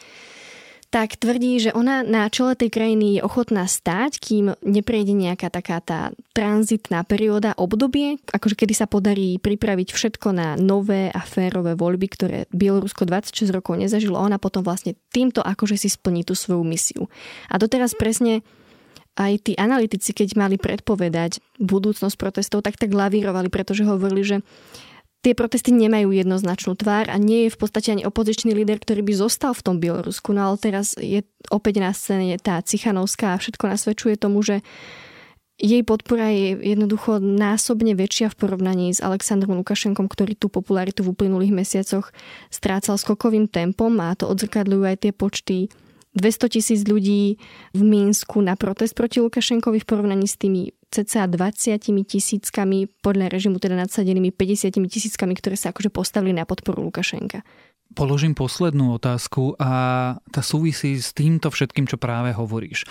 tak 0.92 1.16
tvrdí, 1.16 1.56
že 1.56 1.72
ona 1.72 2.04
na 2.04 2.28
čele 2.28 2.52
tej 2.52 2.68
krajiny 2.68 3.16
je 3.16 3.24
ochotná 3.24 3.64
stáť, 3.64 4.20
kým 4.20 4.52
neprejde 4.60 5.16
nejaká 5.16 5.48
taká 5.48 5.80
tá 5.80 6.12
tranzitná 6.36 7.00
perióda, 7.08 7.56
obdobie, 7.56 8.20
akože 8.28 8.52
kedy 8.52 8.76
sa 8.76 8.84
podarí 8.84 9.40
pripraviť 9.40 9.88
všetko 9.88 10.28
na 10.36 10.52
nové 10.60 11.08
a 11.08 11.24
férové 11.24 11.72
voľby, 11.80 12.06
ktoré 12.12 12.38
Bielorusko 12.52 13.08
26 13.08 13.56
rokov 13.56 13.80
nezažilo. 13.80 14.20
Ona 14.20 14.36
potom 14.36 14.60
vlastne 14.60 14.92
týmto 15.08 15.40
akože 15.40 15.80
si 15.80 15.88
splní 15.88 16.28
tú 16.28 16.36
svoju 16.36 16.60
misiu. 16.60 17.08
A 17.48 17.56
doteraz 17.56 17.96
presne 17.96 18.44
aj 19.16 19.48
tí 19.48 19.52
analytici, 19.56 20.12
keď 20.12 20.36
mali 20.36 20.60
predpovedať 20.60 21.40
budúcnosť 21.56 22.16
protestov, 22.20 22.64
tak 22.64 22.76
tak 22.76 22.92
lavírovali, 22.92 23.48
pretože 23.48 23.88
hovorili, 23.88 24.24
že 24.24 24.36
tie 25.22 25.38
protesty 25.38 25.70
nemajú 25.70 26.10
jednoznačnú 26.10 26.74
tvár 26.74 27.06
a 27.06 27.16
nie 27.16 27.46
je 27.46 27.54
v 27.54 27.58
podstate 27.62 27.94
ani 27.94 28.02
opozičný 28.02 28.50
líder, 28.52 28.82
ktorý 28.82 29.06
by 29.06 29.14
zostal 29.14 29.54
v 29.54 29.64
tom 29.64 29.76
Bielorusku. 29.78 30.34
No 30.34 30.50
ale 30.50 30.56
teraz 30.58 30.98
je 30.98 31.22
opäť 31.48 31.78
na 31.78 31.94
scéne 31.94 32.34
tá 32.42 32.58
Cichanovská 32.58 33.38
a 33.38 33.40
všetko 33.40 33.64
nasvedčuje 33.70 34.18
tomu, 34.18 34.42
že 34.42 34.66
jej 35.62 35.86
podpora 35.86 36.26
je 36.34 36.58
jednoducho 36.74 37.22
násobne 37.22 37.94
väčšia 37.94 38.34
v 38.34 38.38
porovnaní 38.42 38.90
s 38.90 38.98
Aleksandrom 38.98 39.54
Lukašenkom, 39.62 40.10
ktorý 40.10 40.34
tú 40.34 40.50
popularitu 40.50 41.06
v 41.06 41.14
uplynulých 41.14 41.54
mesiacoch 41.54 42.10
strácal 42.50 42.98
skokovým 42.98 43.46
tempom 43.46 43.94
a 44.02 44.18
to 44.18 44.26
odzrkadľujú 44.26 44.82
aj 44.82 44.96
tie 45.06 45.12
počty 45.14 45.56
200 46.18 46.54
tisíc 46.58 46.80
ľudí 46.82 47.38
v 47.72 47.80
Mínsku 47.80 48.42
na 48.42 48.58
protest 48.58 48.98
proti 48.98 49.22
Lukašenkovi 49.22 49.80
v 49.80 49.86
porovnaní 49.86 50.26
s 50.26 50.34
tými 50.34 50.74
cca 50.92 51.24
20 51.24 51.80
tisíckami, 52.04 52.84
podľa 53.00 53.32
režimu 53.32 53.56
teda 53.56 53.80
nadsadenými 53.80 54.28
50 54.36 54.76
tisíckami, 54.76 55.32
ktoré 55.32 55.56
sa 55.56 55.72
akože 55.72 55.88
postavili 55.88 56.36
na 56.36 56.44
podporu 56.44 56.84
Lukašenka. 56.84 57.40
Položím 57.92 58.36
poslednú 58.36 58.96
otázku 58.96 59.56
a 59.56 59.70
tá 60.28 60.40
súvisí 60.44 60.96
s 60.96 61.12
týmto 61.12 61.48
všetkým, 61.48 61.88
čo 61.88 62.00
práve 62.00 62.32
hovoríš. 62.32 62.84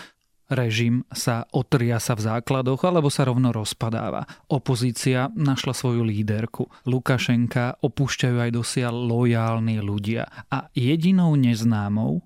Režim 0.52 1.08
sa 1.16 1.48
otria 1.56 1.96
sa 1.98 2.12
v 2.12 2.28
základoch 2.28 2.84
alebo 2.84 3.08
sa 3.08 3.24
rovno 3.24 3.56
rozpadáva. 3.56 4.28
Opozícia 4.52 5.32
našla 5.32 5.72
svoju 5.72 6.04
líderku. 6.04 6.68
Lukašenka 6.84 7.80
opúšťajú 7.80 8.38
aj 8.38 8.52
dosiaľ 8.52 8.94
lojálni 8.94 9.80
ľudia. 9.80 10.28
A 10.52 10.68
jedinou 10.76 11.40
neznámou 11.40 12.20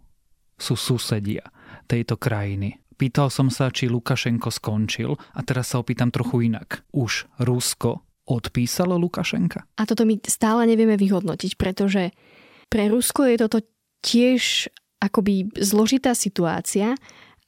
sú 0.57 0.73
susedia 0.73 1.53
tejto 1.85 2.17
krajiny. 2.17 2.81
Pýtal 2.95 3.27
som 3.27 3.51
sa, 3.51 3.67
či 3.67 3.91
Lukašenko 3.91 4.47
skončil 4.47 5.15
a 5.15 5.39
teraz 5.43 5.75
sa 5.75 5.83
opýtam 5.83 6.09
trochu 6.15 6.47
inak. 6.47 6.87
Už 6.95 7.27
Rusko 7.43 8.01
odpísalo 8.25 8.95
Lukašenka? 8.95 9.67
A 9.77 9.83
toto 9.83 10.07
my 10.07 10.17
stále 10.25 10.65
nevieme 10.65 10.95
vyhodnotiť, 10.95 11.59
pretože 11.59 12.15
pre 12.71 12.87
Rusko 12.89 13.27
je 13.29 13.35
toto 13.37 13.59
tiež 14.01 14.71
akoby 15.03 15.53
zložitá 15.59 16.15
situácia 16.17 16.95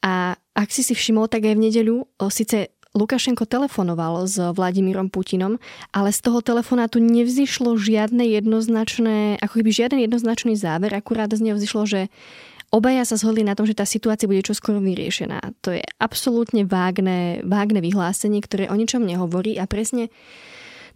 a 0.03 0.37
ak 0.37 0.69
si 0.69 0.85
si 0.85 0.93
všimol, 0.93 1.31
tak 1.31 1.47
aj 1.47 1.55
v 1.57 1.63
nedeľu 1.69 1.95
síce 2.29 2.77
Lukašenko 2.97 3.45
telefonoval 3.45 4.25
s 4.25 4.41
Vladimírom 4.57 5.13
Putinom, 5.13 5.61
ale 5.93 6.09
z 6.09 6.19
toho 6.25 6.41
telefonátu 6.41 6.97
nevzýšlo 6.97 7.77
žiadne 7.77 8.25
jednoznačné, 8.25 9.37
ako 9.37 9.61
keby 9.61 9.69
žiaden 9.69 9.99
jednoznačný 10.01 10.57
záver, 10.57 10.97
akurát 10.97 11.29
z 11.29 11.45
neho 11.45 11.57
vzýšlo, 11.61 11.85
že 11.85 12.01
Obaja 12.67 13.07
sa 13.07 13.15
zhodli 13.15 13.47
na 13.47 13.55
tom, 13.55 13.63
že 13.63 13.79
tá 13.79 13.87
situácia 13.87 14.27
bude 14.27 14.43
čoskoro 14.43 14.83
vyriešená. 14.83 15.39
To 15.63 15.71
je 15.71 15.79
absolútne 16.03 16.67
vágne, 16.67 17.39
vágne 17.47 17.79
vyhlásenie, 17.79 18.43
ktoré 18.43 18.67
o 18.67 18.75
ničom 18.75 19.07
nehovorí 19.07 19.55
a 19.55 19.63
presne 19.63 20.11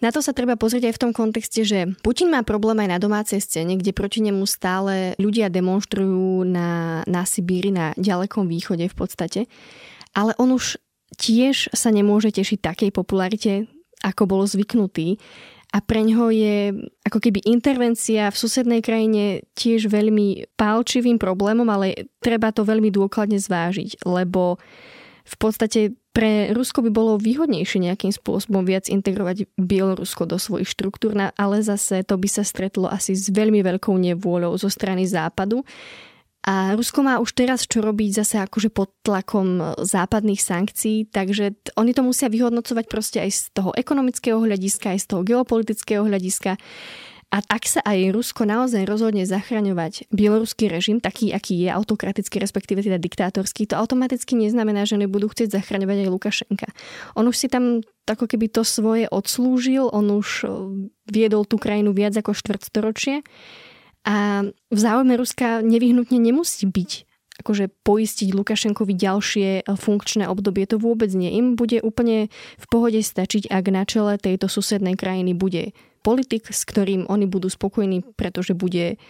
na 0.01 0.09
to 0.09 0.17
sa 0.19 0.33
treba 0.33 0.57
pozrieť 0.57 0.89
aj 0.89 0.95
v 0.97 1.01
tom 1.07 1.11
kontexte, 1.13 1.61
že 1.61 1.85
Putin 2.01 2.33
má 2.33 2.41
problém 2.41 2.81
aj 2.81 2.89
na 2.89 2.97
domácej 2.97 3.37
scéne, 3.37 3.77
kde 3.77 3.93
proti 3.93 4.25
nemu 4.25 4.49
stále 4.49 5.13
ľudia 5.21 5.53
demonstrujú 5.53 6.41
na, 6.41 7.01
na 7.05 7.21
Sibíri, 7.21 7.69
na 7.69 7.93
ďalekom 7.93 8.49
východe 8.49 8.89
v 8.89 8.95
podstate. 8.97 9.45
Ale 10.17 10.33
on 10.41 10.57
už 10.57 10.81
tiež 11.21 11.69
sa 11.71 11.93
nemôže 11.93 12.33
tešiť 12.33 12.59
takej 12.65 12.89
popularite, 12.89 13.69
ako 14.01 14.25
bol 14.25 14.41
zvyknutý. 14.49 15.21
A 15.71 15.79
pre 15.79 16.03
ňoho 16.03 16.35
je 16.35 16.75
ako 17.07 17.23
keby 17.23 17.47
intervencia 17.47 18.27
v 18.27 18.35
susednej 18.35 18.83
krajine 18.83 19.47
tiež 19.55 19.87
veľmi 19.87 20.51
pálčivým 20.59 21.15
problémom, 21.15 21.63
ale 21.71 22.11
treba 22.19 22.51
to 22.51 22.67
veľmi 22.67 22.91
dôkladne 22.91 23.39
zvážiť, 23.39 24.03
lebo 24.03 24.59
v 25.23 25.35
podstate 25.39 25.95
pre 26.11 26.51
Rusko 26.51 26.83
by 26.83 26.91
bolo 26.91 27.15
výhodnejšie 27.15 27.87
nejakým 27.87 28.11
spôsobom 28.11 28.67
viac 28.67 28.91
integrovať 28.91 29.47
Bielorusko 29.55 30.27
do 30.27 30.35
svojich 30.35 30.67
štruktúr, 30.67 31.15
ale 31.15 31.63
zase 31.63 32.03
to 32.03 32.19
by 32.19 32.27
sa 32.27 32.43
stretlo 32.43 32.91
asi 32.91 33.15
s 33.15 33.31
veľmi 33.31 33.63
veľkou 33.63 33.95
nevôľou 33.95 34.51
zo 34.59 34.67
strany 34.67 35.07
západu. 35.07 35.63
A 36.41 36.73
Rusko 36.73 37.05
má 37.05 37.21
už 37.21 37.37
teraz 37.37 37.69
čo 37.69 37.85
robiť 37.85 38.25
zase 38.25 38.41
akože 38.41 38.73
pod 38.73 38.89
tlakom 39.05 39.77
západných 39.77 40.41
sankcií, 40.41 41.13
takže 41.13 41.53
oni 41.77 41.93
to 41.93 42.01
musia 42.01 42.33
vyhodnocovať 42.33 42.85
proste 42.89 43.21
aj 43.21 43.29
z 43.29 43.41
toho 43.53 43.71
ekonomického 43.77 44.41
hľadiska, 44.41 44.97
aj 44.97 44.99
z 44.99 45.07
toho 45.13 45.21
geopolitického 45.21 46.01
hľadiska. 46.01 46.57
A 47.31 47.39
ak 47.47 47.63
sa 47.63 47.79
aj 47.87 48.11
Rusko 48.11 48.43
naozaj 48.43 48.83
rozhodne 48.83 49.23
zachraňovať 49.23 50.11
bieloruský 50.11 50.67
režim, 50.67 50.99
taký, 50.99 51.31
aký 51.31 51.63
je 51.63 51.69
autokratický, 51.71 52.43
respektíve 52.43 52.83
teda 52.83 52.99
diktátorský, 52.99 53.71
to 53.71 53.79
automaticky 53.79 54.35
neznamená, 54.35 54.83
že 54.83 54.99
nebudú 54.99 55.31
chcieť 55.31 55.55
zachraňovať 55.55 55.97
aj 56.03 56.09
Lukašenka. 56.11 56.67
On 57.15 57.23
už 57.23 57.37
si 57.39 57.47
tam 57.47 57.85
ako 58.03 58.27
keby 58.27 58.51
to 58.51 58.67
svoje 58.67 59.07
odslúžil, 59.07 59.87
on 59.95 60.11
už 60.11 60.43
viedol 61.07 61.47
tú 61.47 61.55
krajinu 61.55 61.95
viac 61.95 62.11
ako 62.19 62.35
štvrtstoročie 62.35 63.23
a 64.01 64.47
v 64.49 64.79
záujme 64.79 65.13
Ruska 65.13 65.61
nevyhnutne 65.61 66.17
nemusí 66.17 66.65
byť 66.65 66.91
akože 67.41 67.73
poistiť 67.81 68.37
Lukašenkovi 68.37 68.93
ďalšie 68.93 69.65
funkčné 69.65 70.29
obdobie. 70.29 70.69
To 70.69 70.77
vôbec 70.77 71.09
nie. 71.17 71.33
Im 71.33 71.57
bude 71.57 71.81
úplne 71.81 72.29
v 72.61 72.65
pohode 72.69 73.01
stačiť, 73.01 73.49
ak 73.49 73.65
na 73.73 73.81
čele 73.89 74.21
tejto 74.21 74.45
susednej 74.45 74.93
krajiny 74.93 75.33
bude 75.33 75.73
politik, 76.05 76.53
s 76.53 76.61
ktorým 76.69 77.09
oni 77.09 77.25
budú 77.25 77.49
spokojní, 77.49 78.05
pretože 78.13 78.53
bude 78.53 79.01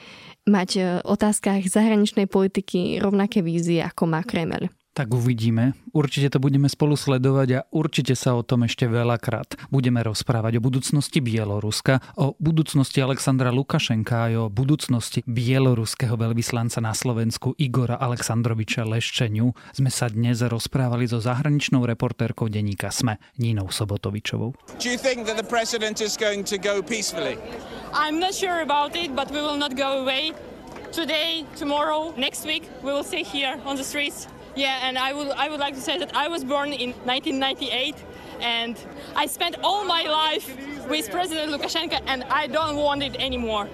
mať 0.47 0.69
v 0.79 0.87
otázkach 1.03 1.67
zahraničnej 1.67 2.31
politiky 2.31 3.03
rovnaké 3.03 3.43
vízie, 3.43 3.83
ako 3.83 4.07
má 4.07 4.23
Kreml. 4.23 4.71
Tak 4.91 5.07
uvidíme. 5.15 5.71
Určite 5.95 6.35
to 6.35 6.43
budeme 6.43 6.67
spolu 6.67 6.99
sledovať 6.99 7.49
a 7.55 7.65
určite 7.71 8.11
sa 8.11 8.35
o 8.35 8.43
tom 8.43 8.67
ešte 8.67 8.91
veľakrát 8.91 9.71
budeme 9.71 10.03
rozprávať 10.03 10.59
o 10.59 10.61
budúcnosti 10.63 11.23
Bieloruska, 11.23 12.03
o 12.19 12.35
budúcnosti 12.43 12.99
Alexandra 12.99 13.55
Lukašenka 13.55 14.27
aj 14.27 14.33
o 14.35 14.45
budúcnosti 14.51 15.23
bieloruského 15.23 16.19
veľvyslanca 16.19 16.83
na 16.83 16.91
Slovensku 16.91 17.55
Igora 17.55 18.03
Aleksandroviča 18.03 18.83
Leščeniu. 18.83 19.55
Sme 19.71 19.87
sa 19.87 20.11
dnes 20.11 20.43
rozprávali 20.43 21.07
so 21.07 21.23
zahraničnou 21.23 21.87
reportérkou 21.87 22.51
denníka 22.51 22.91
SME 22.91 23.15
Nínou 23.39 23.71
Sobotovičovou. 23.71 24.75
Do 24.75 24.91
you 24.91 24.99
think 24.99 25.23
that 25.23 25.39
the 25.39 25.47
president 25.47 26.03
is 26.03 26.19
going 26.19 26.43
to 26.43 26.59
go 26.59 26.83
peacefully? 26.83 27.39
I'm 27.95 28.19
not 28.19 28.35
sure 28.35 28.59
about 28.59 28.99
it, 28.99 29.15
but 29.15 29.31
we 29.31 29.39
will 29.39 29.55
not 29.55 29.79
go 29.79 30.03
away. 30.03 30.35
Today, 30.91 31.47
tomorrow, 31.55 32.11
next 32.19 32.43
week, 32.43 32.67
we 32.83 32.91
will 32.91 33.07
stay 33.07 33.23
here 33.23 33.55
on 33.63 33.79
the 33.79 33.87
streets 33.87 34.27
Yeah, 34.55 34.87
and 34.87 34.97
I 34.97 35.13
would 35.13 35.29
I 35.29 35.49
would 35.49 35.59
like 35.59 35.75
to 35.75 35.81
say 35.81 35.97
that 35.97 36.15
I 36.15 36.27
was 36.27 36.43
born 36.43 36.73
in 36.73 36.91
1998 37.05 37.95
and 38.41 38.75
I 39.15 39.27
spent 39.27 39.55
all 39.63 39.85
my 39.85 40.03
life 40.03 40.47
with 40.89 41.09
President 41.09 41.51
Lukashenko 41.51 42.01
and 42.07 42.23
I 42.25 42.47
don't 42.47 42.75
want 42.75 43.03
it 43.03 43.15
anymore. 43.15 43.69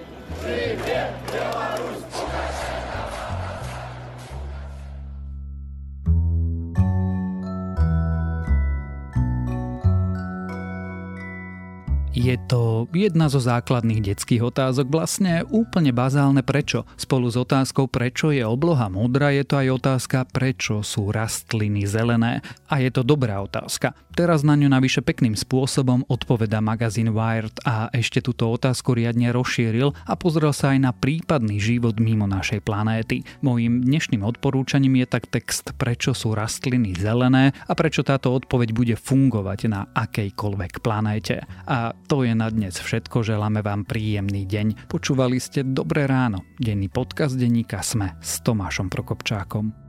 Je 12.18 12.34
to 12.50 12.90
jedna 12.90 13.30
zo 13.30 13.38
základných 13.38 14.02
detských 14.02 14.42
otázok, 14.42 14.90
vlastne 14.90 15.46
úplne 15.54 15.94
bazálne 15.94 16.42
prečo. 16.42 16.82
Spolu 16.98 17.30
s 17.30 17.38
otázkou 17.38 17.86
prečo 17.86 18.34
je 18.34 18.42
obloha 18.42 18.90
modrá, 18.90 19.30
je 19.30 19.46
to 19.46 19.54
aj 19.62 19.68
otázka 19.78 20.18
prečo 20.26 20.82
sú 20.82 21.14
rastliny 21.14 21.86
zelené. 21.86 22.42
A 22.66 22.82
je 22.82 22.90
to 22.90 23.06
dobrá 23.06 23.38
otázka. 23.38 23.94
Teraz 24.18 24.42
na 24.42 24.58
ňu 24.58 24.66
navyše 24.66 24.98
pekným 24.98 25.38
spôsobom 25.38 26.02
odpoveda 26.10 26.58
magazín 26.58 27.14
Wired 27.14 27.62
a 27.62 27.86
ešte 27.94 28.18
túto 28.18 28.50
otázku 28.50 28.98
riadne 28.98 29.30
rozšíril 29.30 29.94
a 29.94 30.18
pozrel 30.18 30.50
sa 30.50 30.74
aj 30.74 30.78
na 30.82 30.90
prípadný 30.90 31.62
život 31.62 32.02
mimo 32.02 32.26
našej 32.26 32.66
planéty. 32.66 33.22
Mojím 33.46 33.78
dnešným 33.78 34.26
odporúčaním 34.26 34.98
je 34.98 35.06
tak 35.06 35.30
text 35.30 35.70
Prečo 35.78 36.18
sú 36.18 36.34
rastliny 36.34 36.98
zelené 36.98 37.54
a 37.70 37.72
prečo 37.78 38.02
táto 38.02 38.34
odpoveď 38.34 38.74
bude 38.74 38.96
fungovať 38.98 39.70
na 39.70 39.86
akejkoľvek 39.94 40.82
planéte. 40.82 41.46
A 41.70 41.94
to 42.10 42.26
je 42.26 42.34
na 42.34 42.50
dnes 42.50 42.74
všetko, 42.74 43.22
želáme 43.22 43.62
vám 43.62 43.86
príjemný 43.86 44.50
deň. 44.50 44.90
Počúvali 44.90 45.38
ste 45.38 45.62
Dobré 45.62 46.10
ráno, 46.10 46.42
denný 46.58 46.90
podcast 46.90 47.38
denníka 47.38 47.86
Sme 47.86 48.18
s 48.18 48.42
Tomášom 48.42 48.90
Prokopčákom. 48.90 49.87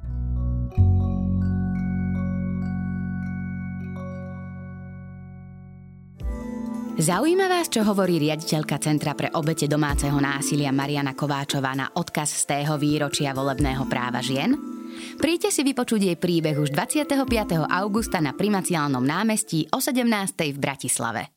Zaujíma 7.00 7.48
vás, 7.48 7.72
čo 7.72 7.80
hovorí 7.88 8.20
riaditeľka 8.20 8.76
Centra 8.76 9.16
pre 9.16 9.32
obete 9.32 9.72
domáceho 9.72 10.20
násilia 10.20 10.76
Mariana 10.76 11.16
Kováčová 11.16 11.72
na 11.72 11.88
odkaz 11.96 12.44
z 12.44 12.60
tého 12.60 12.76
výročia 12.76 13.32
volebného 13.32 13.88
práva 13.88 14.20
žien? 14.20 14.60
Príďte 15.16 15.48
si 15.48 15.64
vypočuť 15.64 16.12
jej 16.12 16.18
príbeh 16.20 16.60
už 16.60 16.76
25. 16.76 17.16
augusta 17.72 18.20
na 18.20 18.36
Primaciálnom 18.36 19.00
námestí 19.00 19.64
o 19.72 19.80
17. 19.80 20.04
v 20.52 20.60
Bratislave. 20.60 21.32